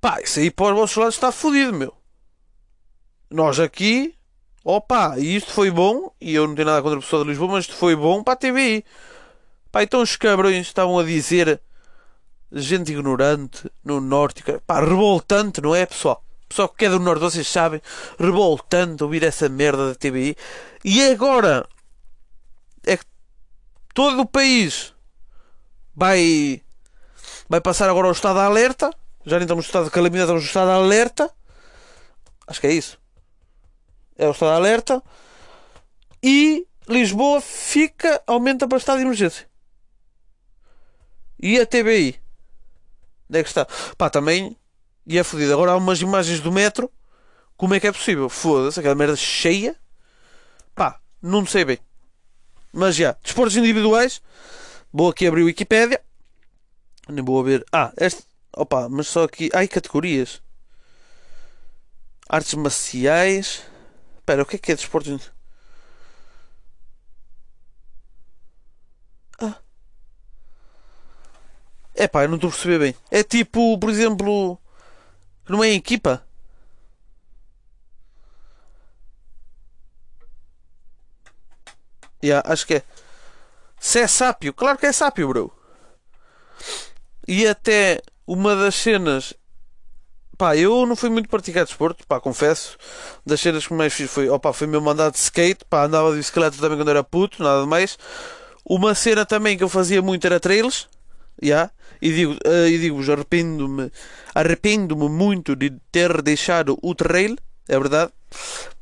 Pá, 0.00 0.20
isso 0.20 0.40
aí 0.40 0.50
para 0.50 0.72
os 0.72 0.78
vossos 0.80 0.96
lados 0.96 1.14
está 1.14 1.30
fodido, 1.30 1.72
meu. 1.72 1.94
Nós 3.30 3.60
aqui 3.60 4.15
Opa, 4.68 5.16
e 5.16 5.36
isto 5.36 5.52
foi 5.52 5.70
bom, 5.70 6.12
e 6.20 6.34
eu 6.34 6.44
não 6.48 6.56
tenho 6.56 6.66
nada 6.66 6.82
contra 6.82 6.98
a 6.98 7.00
pessoa 7.00 7.22
de 7.22 7.28
Lisboa, 7.28 7.52
mas 7.52 7.66
isto 7.66 7.76
foi 7.76 7.94
bom 7.94 8.24
para 8.24 8.32
a 8.32 8.36
TVI. 8.36 8.84
Pá, 9.70 9.84
então 9.84 10.02
os 10.02 10.16
cabrões 10.16 10.66
estavam 10.66 10.98
a 10.98 11.04
dizer 11.04 11.60
gente 12.50 12.90
ignorante 12.90 13.70
no 13.84 14.00
norte, 14.00 14.42
pá, 14.66 14.80
revoltante, 14.80 15.60
não 15.60 15.72
é, 15.72 15.86
pessoal? 15.86 16.20
Pessoal 16.48 16.68
que 16.68 16.84
é 16.84 16.88
do 16.88 16.98
norte, 16.98 17.20
vocês 17.20 17.46
sabem, 17.46 17.80
revoltante 18.18 19.04
ouvir 19.04 19.22
essa 19.22 19.48
merda 19.48 19.90
da 19.90 19.94
TVI. 19.94 20.36
E 20.84 21.00
agora 21.10 21.64
é 22.84 22.96
que 22.96 23.04
todo 23.94 24.22
o 24.22 24.26
país 24.26 24.92
vai 25.94 26.60
vai 27.48 27.60
passar 27.60 27.88
agora 27.88 28.08
ao 28.08 28.12
estado 28.12 28.40
de 28.40 28.46
alerta. 28.46 28.90
Já 29.24 29.36
nem 29.36 29.44
estamos 29.44 29.64
no 29.64 29.68
estado 29.68 29.84
de 29.84 29.92
calamidade, 29.92 30.24
estamos 30.24 30.42
no 30.42 30.48
estado 30.48 30.66
de 30.66 30.74
alerta. 30.74 31.30
Acho 32.48 32.60
que 32.60 32.66
é 32.66 32.72
isso 32.72 33.05
é 34.18 34.26
o 34.26 34.32
estado 34.32 34.50
de 34.50 34.56
alerta, 34.56 35.02
e 36.22 36.66
Lisboa 36.88 37.40
fica, 37.40 38.22
aumenta 38.26 38.66
para 38.68 38.78
estado 38.78 38.98
de 38.98 39.04
emergência. 39.04 39.48
E 41.38 41.60
a 41.60 41.66
TBI? 41.66 42.18
Onde 43.28 43.40
é 43.40 43.42
que 43.42 43.48
está? 43.48 43.66
Pá, 43.98 44.08
também. 44.08 44.56
E 45.06 45.18
é 45.18 45.24
fodido. 45.24 45.52
Agora 45.52 45.72
há 45.72 45.76
umas 45.76 46.00
imagens 46.00 46.40
do 46.40 46.50
metro. 46.50 46.90
Como 47.56 47.74
é 47.74 47.80
que 47.80 47.86
é 47.86 47.92
possível? 47.92 48.28
Foda-se, 48.28 48.78
aquela 48.78 48.94
merda 48.94 49.16
cheia. 49.16 49.76
Pá, 50.74 51.00
não 51.20 51.44
sei 51.44 51.64
bem. 51.64 51.78
Mas 52.72 52.96
já, 52.96 53.16
desportos 53.22 53.56
individuais. 53.56 54.22
Vou 54.92 55.10
aqui 55.10 55.26
abrir 55.26 55.42
o 55.42 55.46
Wikipedia. 55.46 56.00
Nem 57.08 57.24
vou 57.24 57.42
ver. 57.42 57.64
Ah, 57.72 57.92
este. 57.98 58.24
Opa, 58.56 58.88
mas 58.88 59.08
só 59.08 59.24
aqui. 59.24 59.50
Ai, 59.52 59.68
categorias. 59.68 60.40
Artes 62.28 62.54
marciais. 62.54 63.62
Espera, 64.26 64.42
o 64.42 64.46
que 64.46 64.56
é 64.56 64.58
que 64.58 64.72
é 64.72 64.74
desporto? 64.74 65.20
Ah. 69.38 69.60
É 71.94 72.08
pá, 72.08 72.24
eu 72.24 72.28
não 72.28 72.34
estou 72.34 72.48
a 72.48 72.52
perceber 72.52 72.78
bem. 72.80 72.96
É 73.08 73.22
tipo, 73.22 73.78
por 73.78 73.88
exemplo, 73.88 74.58
não 75.48 75.62
é 75.62 75.70
equipa? 75.70 76.26
Yeah, 82.22 82.42
acho 82.50 82.66
que 82.66 82.74
é. 82.74 82.82
Se 83.78 84.00
é 84.00 84.08
sápio, 84.08 84.52
claro 84.52 84.76
que 84.78 84.86
é 84.86 84.92
sápio, 84.92 85.28
bro. 85.28 85.52
E 87.28 87.46
até 87.46 88.02
uma 88.26 88.56
das 88.56 88.74
cenas 88.74 89.34
pá, 90.36 90.56
eu 90.56 90.86
não 90.86 90.96
fui 90.96 91.08
muito 91.08 91.28
praticar 91.28 91.64
desporto, 91.64 92.06
pá, 92.06 92.20
confesso. 92.20 92.76
Das 93.24 93.40
cenas 93.40 93.66
que 93.66 93.74
mais 93.74 93.92
fiz 93.92 94.10
foi, 94.10 94.28
opá, 94.28 94.52
foi 94.52 94.66
meu 94.66 94.80
mandado 94.80 95.12
de 95.12 95.18
skate, 95.18 95.64
pá, 95.68 95.84
andava 95.84 96.10
de 96.10 96.18
bicicleta 96.18 96.56
também 96.58 96.78
quando 96.78 96.90
era 96.90 97.04
puto, 97.04 97.42
nada 97.42 97.66
mais. 97.66 97.98
Uma 98.64 98.94
cena 98.94 99.24
também 99.24 99.56
que 99.56 99.64
eu 99.64 99.68
fazia 99.68 100.02
muito 100.02 100.26
era 100.26 100.40
trails, 100.40 100.88
já, 101.40 101.70
e 102.00 102.12
digo, 102.12 102.32
uh, 102.32 102.66
e 102.68 102.78
digo 102.78 103.00
arrependo-me, 103.12 103.90
arrependo-me 104.34 105.08
muito 105.08 105.54
de 105.54 105.72
ter 105.92 106.22
deixado 106.22 106.78
o 106.82 106.94
trail, 106.94 107.36
é 107.68 107.78
verdade, 107.78 108.12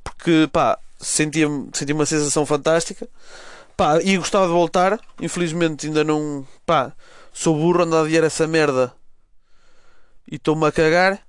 porque, 0.02 0.48
pá, 0.52 0.78
sentia, 0.98 1.46
sentia 1.72 1.94
uma 1.94 2.06
sensação 2.06 2.44
fantástica. 2.46 3.08
Pá, 3.76 4.00
e 4.02 4.16
gostava 4.16 4.46
de 4.46 4.52
voltar. 4.52 5.00
Infelizmente 5.20 5.86
ainda 5.86 6.04
não. 6.04 6.46
Pá, 6.64 6.92
sou 7.32 7.56
burro, 7.56 7.82
ando 7.82 7.96
a 7.96 8.02
adiar 8.02 8.24
essa 8.24 8.46
merda. 8.46 8.92
E 10.30 10.36
estou-me 10.36 10.66
a 10.66 10.72
cagar. 10.72 11.20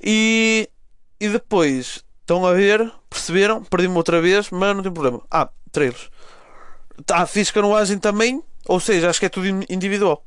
E. 0.00 0.68
E 1.20 1.28
depois. 1.28 2.04
Estão 2.20 2.44
a 2.44 2.52
ver, 2.52 2.92
perceberam, 3.08 3.62
perdi-me 3.62 3.94
outra 3.94 4.20
vez, 4.20 4.50
mas 4.50 4.74
não 4.74 4.82
tem 4.82 4.92
problema. 4.92 5.22
Ah, 5.30 5.48
trailers. 5.70 6.10
Ah, 7.08 7.24
fiz 7.24 7.52
canoagem 7.52 8.00
também, 8.00 8.42
ou 8.66 8.80
seja, 8.80 9.08
acho 9.08 9.20
que 9.20 9.26
é 9.26 9.28
tudo 9.28 9.46
individual. 9.70 10.26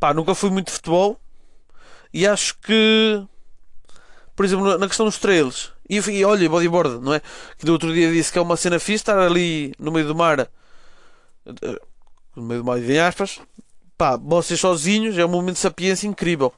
Pá, 0.00 0.12
nunca 0.12 0.34
fui 0.34 0.50
muito 0.50 0.66
de 0.66 0.72
futebol 0.72 1.20
e 2.12 2.26
acho 2.26 2.58
que, 2.58 3.24
por 4.34 4.44
exemplo, 4.44 4.76
na 4.76 4.88
questão 4.88 5.06
dos 5.06 5.18
trailers, 5.18 5.72
e, 5.88 5.98
e 5.98 6.24
olha, 6.24 6.48
bodyboard, 6.48 6.98
não 6.98 7.14
é? 7.14 7.20
Que 7.58 7.64
do 7.64 7.72
outro 7.72 7.92
dia 7.92 8.10
disse 8.12 8.32
que 8.32 8.38
é 8.38 8.42
uma 8.42 8.56
cena 8.56 8.78
fixe 8.78 9.02
estar 9.02 9.18
ali 9.18 9.72
no 9.78 9.92
meio 9.92 10.06
do 10.06 10.14
mar, 10.14 10.40
eh, 10.40 10.48
no 12.34 12.42
meio 12.42 12.60
do 12.60 12.66
mar, 12.66 12.78
em 12.78 12.98
aspas, 12.98 13.40
pá, 13.96 14.16
vocês 14.16 14.58
sozinhos, 14.58 15.16
é 15.16 15.24
um 15.24 15.28
momento 15.28 15.54
de 15.54 15.60
sapiência 15.60 16.06
incrível. 16.06 16.52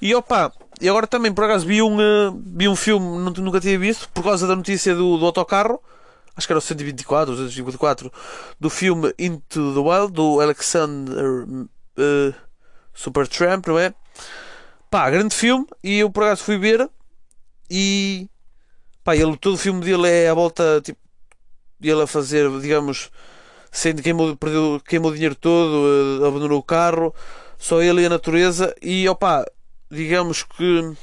E 0.00 0.14
opá, 0.14 0.52
e 0.80 0.88
agora 0.88 1.06
também 1.06 1.32
por 1.32 1.44
acaso 1.44 1.66
vi 1.66 1.82
um, 1.82 1.96
uh, 1.96 2.42
vi 2.44 2.68
um 2.68 2.76
filme, 2.76 3.06
nunca 3.40 3.60
tinha 3.60 3.78
visto, 3.78 4.08
por 4.10 4.24
causa 4.24 4.46
da 4.46 4.56
notícia 4.56 4.94
do, 4.94 5.16
do 5.18 5.26
autocarro, 5.26 5.80
acho 6.36 6.46
que 6.46 6.52
era 6.52 6.58
o 6.58 6.62
124, 6.62 7.34
o 7.34 7.36
154, 7.36 8.12
do 8.60 8.70
filme 8.70 9.14
Into 9.18 9.74
the 9.74 9.80
Wild, 9.80 10.12
do 10.12 10.40
Alexander 10.40 11.44
uh, 11.44 12.34
Supertramp, 12.94 13.66
não 13.66 13.78
é? 13.78 13.94
Pá, 14.90 15.10
grande 15.10 15.34
filme, 15.34 15.66
e 15.82 15.98
eu 15.98 16.10
por 16.10 16.24
acaso 16.24 16.44
fui 16.44 16.58
ver, 16.58 16.88
e 17.70 18.28
Pá, 19.06 19.14
ele, 19.14 19.36
todo 19.36 19.54
o 19.54 19.56
filme 19.56 19.84
dele 19.84 20.08
é 20.08 20.28
a 20.28 20.34
volta, 20.34 20.80
tipo, 20.82 20.98
ele 21.80 22.02
a 22.02 22.08
fazer, 22.08 22.50
digamos, 22.60 23.08
sendo 23.70 24.02
queimou, 24.02 24.36
perdeu, 24.36 24.82
queimou 24.84 25.12
o 25.12 25.14
dinheiro 25.14 25.36
todo, 25.36 26.20
uh, 26.20 26.26
abandonou 26.26 26.58
o 26.58 26.62
carro, 26.62 27.14
só 27.56 27.80
ele 27.80 28.02
e 28.02 28.06
a 28.06 28.08
natureza, 28.08 28.74
e 28.82 29.08
opá, 29.08 29.46
digamos 29.90 30.42
que 30.42 30.94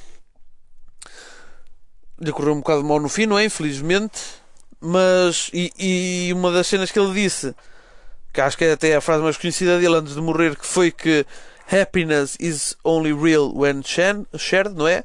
lhe 2.20 2.32
um 2.32 2.60
bocado 2.60 2.84
mal 2.84 3.00
no 3.00 3.10
fim, 3.10 3.26
não 3.26 3.38
é? 3.38 3.46
Infelizmente, 3.46 4.20
mas, 4.80 5.50
e, 5.54 5.72
e 5.78 6.34
uma 6.34 6.52
das 6.52 6.68
cenas 6.68 6.92
que 6.92 7.00
ele 7.00 7.14
disse, 7.14 7.56
que 8.32 8.42
acho 8.42 8.58
que 8.58 8.66
é 8.66 8.74
até 8.74 8.96
a 8.96 9.02
frase 9.02 9.24
mais 9.24 9.38
conhecida 9.38 9.80
dele 9.80 9.96
antes 9.96 10.16
de 10.16 10.22
morrer, 10.22 10.56
que 10.56 10.66
foi 10.66 10.92
que 10.92 11.26
happiness 11.72 12.38
is 12.40 12.76
only 12.84 13.14
real 13.14 13.54
when 13.56 13.82
shared, 13.84 14.76
não 14.76 14.88
é? 14.88 15.04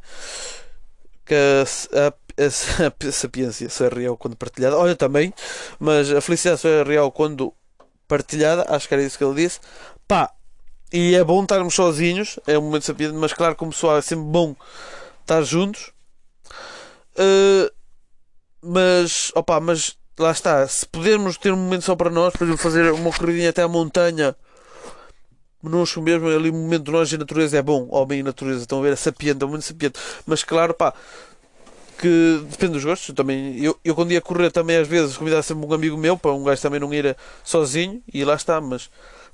Que 1.25 1.35
a, 1.35 2.07
a 2.07 2.12
a 2.38 3.12
sapiência 3.12 3.69
só 3.69 3.87
é 3.87 3.88
real 3.88 4.17
quando 4.17 4.37
partilhada. 4.37 4.77
Olha 4.77 4.95
também, 4.95 5.35
mas 5.79 6.11
a 6.11 6.21
felicidade 6.21 6.61
só 6.61 6.69
é 6.69 6.83
real 6.85 7.11
quando 7.11 7.53
partilhada. 8.07 8.64
Acho 8.69 8.87
que 8.87 8.95
era 8.95 9.03
isso 9.03 9.19
que 9.19 9.25
ele 9.25 9.43
disse. 9.43 9.61
Pá, 10.07 10.33
e 10.92 11.14
é 11.14 11.22
bom 11.24 11.42
estarmos 11.42 11.74
sozinhos. 11.74 12.38
É 12.46 12.59
um 12.59 12.62
momento 12.62 12.85
sapiente, 12.85 13.14
mas 13.14 13.33
claro, 13.33 13.55
como 13.57 13.72
pessoal, 13.72 13.98
é 13.98 14.03
sempre 14.03 14.24
bom 14.24 14.55
estar 15.20 15.42
juntos. 15.42 15.92
Uh, 17.18 17.70
mas, 18.62 19.33
opa, 19.35 19.61
mas 19.61 19.96
lá 20.18 20.31
está. 20.31 20.66
Se 20.66 20.87
pudermos 20.87 21.37
ter 21.37 21.53
um 21.53 21.57
momento 21.57 21.83
só 21.83 21.96
para 21.96 22.11
nós, 22.11 22.33
por 22.35 22.44
exemplo, 22.44 22.62
fazer 22.62 22.92
uma 22.92 23.12
corridinha 23.12 23.51
até 23.51 23.62
a 23.62 23.68
montanha 23.68 24.37
conosco 25.61 26.01
mesmo, 26.01 26.29
ali 26.29 26.51
um 26.51 26.55
momento 26.55 26.85
de 26.85 26.92
nós 26.92 27.12
e 27.12 27.18
natureza 27.18 27.59
é 27.59 27.62
bom, 27.62 27.88
homem 27.90 28.20
e 28.20 28.22
natureza, 28.22 28.61
estão 28.61 28.79
a 28.79 28.83
ver, 28.83 28.92
é 28.92 28.96
sapiente, 28.96 29.42
é 29.42 29.44
um 29.44 29.48
momento 29.48 29.64
sapiente, 29.64 29.98
mas 30.24 30.44
claro, 30.44 30.72
pá, 30.72 30.94
que 31.98 32.40
depende 32.48 32.74
dos 32.74 32.85
gostos 32.85 33.14
também. 33.14 33.59
Eu, 33.62 33.77
eu 33.85 33.94
quando 33.94 34.12
ia 34.12 34.20
correr 34.20 34.51
também 34.53 34.77
às 34.77 34.87
vezes 34.87 35.16
convidava 35.16 35.42
sempre 35.42 35.66
um 35.66 35.74
amigo 35.74 35.96
meu 35.96 36.16
para 36.16 36.33
um 36.33 36.44
gajo 36.44 36.62
também 36.62 36.79
não 36.79 36.94
ir 36.94 37.16
sozinho 37.42 38.03
e 38.12 38.24
lá 38.24 38.35
está, 38.35 38.61
mas 38.61 38.88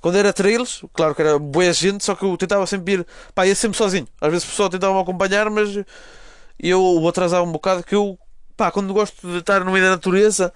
quando 0.04 0.16
era 0.16 0.34
trails, 0.34 0.84
claro 0.92 1.14
que 1.14 1.22
era 1.22 1.38
boa 1.38 1.72
gente, 1.72 2.04
só 2.04 2.14
que 2.14 2.26
eu 2.26 2.36
tentava 2.36 2.66
sempre 2.66 2.92
ir, 2.92 3.06
pá, 3.34 3.46
ia 3.46 3.54
sempre 3.54 3.78
sozinho. 3.78 4.06
Às 4.20 4.30
vezes 4.30 4.44
o 4.44 4.50
pessoal 4.50 4.68
tentava 4.68 4.92
me 4.92 5.00
acompanhar, 5.00 5.48
mas 5.48 5.82
eu 6.58 6.82
o 6.82 7.08
atrasava 7.08 7.42
um 7.42 7.50
bocado 7.50 7.82
que 7.82 7.94
eu, 7.94 8.18
pá, 8.54 8.70
quando 8.70 8.92
gosto 8.92 9.26
de 9.26 9.38
estar 9.38 9.64
no 9.64 9.72
meio 9.72 9.82
da 9.82 9.92
natureza 9.92 10.52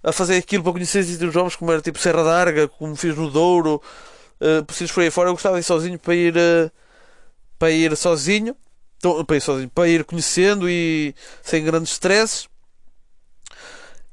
a 0.00 0.12
fazer 0.12 0.36
aquilo 0.36 0.62
para 0.62 0.70
conhecer 0.74 1.02
sítios 1.02 1.34
novos, 1.34 1.56
como 1.56 1.72
era 1.72 1.82
tipo 1.82 1.98
Serra 1.98 2.22
d'Arga, 2.22 2.68
como 2.68 2.94
fiz 2.94 3.16
no 3.16 3.28
Douro, 3.28 3.82
uh, 4.40 4.64
por 4.64 4.72
sítios 4.72 4.92
por 4.92 5.02
aí 5.02 5.10
fora, 5.10 5.28
eu 5.28 5.32
gostava 5.32 5.56
de 5.56 5.62
ir 5.62 5.64
sozinho 5.64 5.98
para 5.98 6.14
ir, 6.14 6.36
uh, 6.36 6.70
para 7.58 7.72
ir 7.72 7.96
sozinho 7.96 8.56
então, 8.98 9.24
para 9.24 9.36
ir 9.36 9.40
sozinho, 9.40 9.70
para 9.70 9.88
ir 9.88 10.04
conhecendo 10.04 10.70
e 10.70 11.12
sem 11.42 11.64
grandes 11.64 11.90
stresses. 11.90 12.48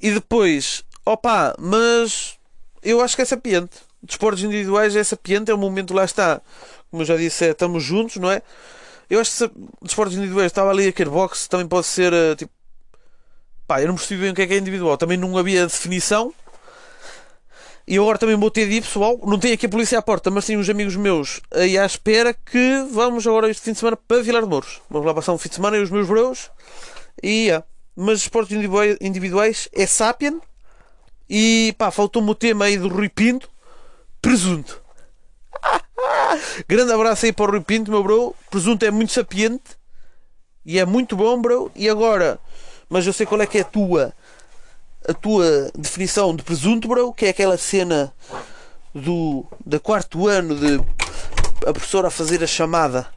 E 0.02 0.10
depois, 0.10 0.84
opa, 1.06 1.56
mas 1.60 2.40
eu 2.82 3.00
acho 3.00 3.16
que 3.16 3.22
é 3.22 3.26
sapiente. 3.26 3.85
Desportos 4.06 4.44
individuais 4.44 4.96
é 4.96 5.04
sapiente, 5.04 5.52
é 5.52 5.56
um 5.56 5.58
momento 5.58 5.94
lá 5.94 6.06
está. 6.06 6.42
Como 6.90 7.02
eu 7.02 7.06
já 7.06 7.18
disse, 7.18 7.46
é, 7.46 7.52
estamos 7.52 7.84
juntos, 7.84 8.18
não 8.18 8.32
é? 8.32 8.42
Eu 9.10 9.20
acho 9.20 9.50
que 9.50 9.54
desportos 9.82 10.18
individuais 10.18 10.48
estava 10.48 10.72
ali 10.72 10.88
a 10.88 10.92
kickbox, 10.92 11.48
também 11.48 11.68
pode 11.68 11.86
ser 11.88 12.12
eh, 12.14 12.36
tipo. 12.36 12.52
Pá, 13.68 13.82
eu 13.82 13.88
não 13.88 13.96
percebi 13.96 14.22
bem 14.22 14.32
o 14.32 14.36
que 14.36 14.42
é 14.44 14.48
que 14.48 14.54
é 14.54 14.58
individual. 14.58 14.98
Também 14.98 15.18
não 15.18 15.38
havia 15.38 15.66
definição. 15.66 16.34
E 17.88 17.98
agora 17.98 18.18
também 18.18 18.36
vou 18.36 18.50
ter 18.50 18.68
de 18.68 18.76
ir, 18.76 18.82
pessoal. 18.82 19.20
Não 19.24 19.38
tenho 19.38 19.54
aqui 19.54 19.68
a 19.68 19.70
polícia 19.70 20.00
à 20.00 20.02
porta, 20.02 20.32
mas 20.32 20.46
tenho 20.46 20.60
uns 20.60 20.70
amigos 20.70 20.96
meus 20.96 21.40
aí 21.52 21.78
à 21.78 21.86
espera 21.86 22.34
que 22.34 22.88
vamos 22.92 23.28
agora 23.28 23.50
este 23.50 23.64
fim 23.64 23.74
de 23.74 23.80
semana 23.80 23.98
para 23.98 24.24
Vilar 24.24 24.42
de 24.42 24.50
Mouros. 24.50 24.82
Vamos 24.90 25.06
lá 25.06 25.14
passar 25.14 25.34
um 25.34 25.38
fim 25.38 25.50
de 25.50 25.56
semana 25.56 25.78
e 25.78 25.82
os 25.82 25.92
meus 25.92 26.08
bros. 26.08 26.52
E 27.22 27.46
yeah. 27.46 27.66
Mas 27.96 28.20
esportes 28.20 28.58
individuais 29.00 29.70
é 29.72 29.86
Sapien. 29.86 30.42
E 31.30 31.74
pá, 31.78 31.92
faltou-me 31.92 32.30
o 32.30 32.36
tema 32.36 32.66
aí 32.66 32.78
do 32.78 32.88
Rui 32.88 33.10
Pinto. 33.10 33.50
Presunto. 34.26 34.82
Grande 36.68 36.92
abraço 36.92 37.28
aí 37.28 37.32
para 37.32 37.46
o 37.46 37.52
Rui 37.52 37.62
Pinto, 37.62 37.92
meu 37.92 38.02
bro. 38.02 38.36
Presunto 38.50 38.84
é 38.84 38.90
muito 38.90 39.14
sapiente. 39.14 39.78
E 40.66 40.80
é 40.80 40.86
muito 40.86 41.16
bom, 41.16 41.40
bro. 41.40 41.72
E 41.76 41.88
agora, 41.88 42.40
mas 42.90 43.06
eu 43.06 43.14
sei 43.14 43.28
qual 43.28 43.40
é 43.40 43.46
que 43.46 43.60
é 43.60 43.62
a 43.62 43.66
tua 43.66 44.12
a 45.08 45.14
tua 45.14 45.70
definição 45.78 46.36
de 46.36 46.42
presunto, 46.42 46.88
bro, 46.88 47.14
que 47.14 47.28
é 47.28 47.30
aquela 47.30 47.56
cena 47.56 48.12
do 48.96 49.46
da 49.64 49.80
quarto 49.80 50.28
ano 50.28 50.56
de 50.56 50.84
a 51.64 51.72
professora 51.72 52.08
a 52.08 52.12
fazer 52.12 52.44
a 52.44 52.48
chamada 52.48 53.08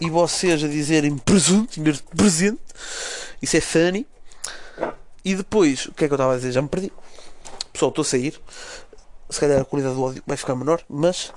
e 0.00 0.08
vocês 0.08 0.64
a 0.64 0.68
dizerem 0.68 1.18
presunto 1.18 1.78
em 1.78 1.82
vez 1.82 1.98
de 1.98 2.02
presente. 2.16 2.62
Isso 3.42 3.58
é 3.58 3.60
funny. 3.60 4.06
E 5.22 5.34
depois, 5.34 5.84
o 5.84 5.92
que 5.92 6.06
é 6.06 6.08
que 6.08 6.14
eu 6.14 6.16
estava 6.16 6.32
a 6.32 6.36
dizer? 6.36 6.52
Já 6.52 6.62
me 6.62 6.68
perdi. 6.68 6.90
Pessoal, 7.74 7.88
estou 7.88 8.02
a 8.02 8.06
sair. 8.06 8.40
Se 9.34 9.40
calhar 9.40 9.60
a 9.60 9.64
qualidade 9.64 9.96
do 9.96 10.04
áudio 10.04 10.22
vai 10.26 10.36
ficar 10.36 10.54
menor, 10.54 10.80
mas. 10.88 11.32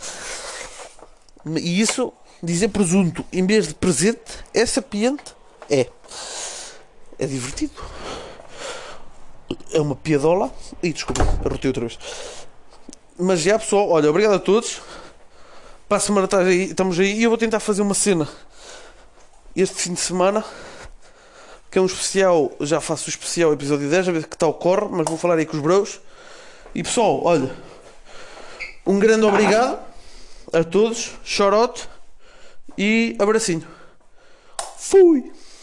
E 1.45 1.81
isso, 1.81 2.13
dizer 2.43 2.67
presunto 2.69 3.25
em 3.31 3.45
vez 3.45 3.67
de 3.67 3.73
presente, 3.73 4.43
é 4.53 4.65
sapiente? 4.65 5.35
É. 5.69 5.87
É 7.17 7.25
divertido 7.25 7.81
é 9.71 9.81
uma 9.81 9.95
piadola. 9.95 10.51
E 10.81 10.91
desculpa, 10.91 11.23
arrotei 11.45 11.69
outra 11.69 11.81
vez. 11.81 11.97
Mas 13.17 13.41
já 13.41 13.57
pessoal, 13.57 13.89
olha, 13.89 14.09
obrigado 14.09 14.35
a 14.35 14.39
todos. 14.39 14.81
Para 15.87 15.97
a 15.97 15.99
semana 15.99 16.27
aí, 16.39 16.65
estamos 16.65 16.99
aí 16.99 17.17
e 17.17 17.23
eu 17.23 17.29
vou 17.29 17.37
tentar 17.37 17.59
fazer 17.59 17.81
uma 17.81 17.93
cena 17.93 18.27
este 19.55 19.75
fim 19.75 19.93
de 19.93 19.99
semana. 19.99 20.43
Que 21.71 21.79
é 21.79 21.81
um 21.81 21.85
especial, 21.85 22.51
já 22.61 22.79
faço 22.79 23.07
o 23.07 23.09
especial 23.09 23.51
episódio 23.51 23.89
10, 23.89 24.07
a 24.07 24.11
ver 24.11 24.27
que 24.27 24.37
tal 24.37 24.53
corre, 24.53 24.87
mas 24.89 25.05
vou 25.05 25.17
falar 25.17 25.37
aí 25.37 25.45
com 25.45 25.57
os 25.57 25.61
bros. 25.61 25.99
E 26.73 26.83
pessoal, 26.83 27.21
olha, 27.23 27.51
um 28.87 28.99
grande 28.99 29.25
obrigado 29.25 29.79
a 30.53 30.63
todos, 30.63 31.11
chorote 31.25 31.87
e 32.77 33.15
abracinho. 33.19 33.67
Fui! 34.77 35.31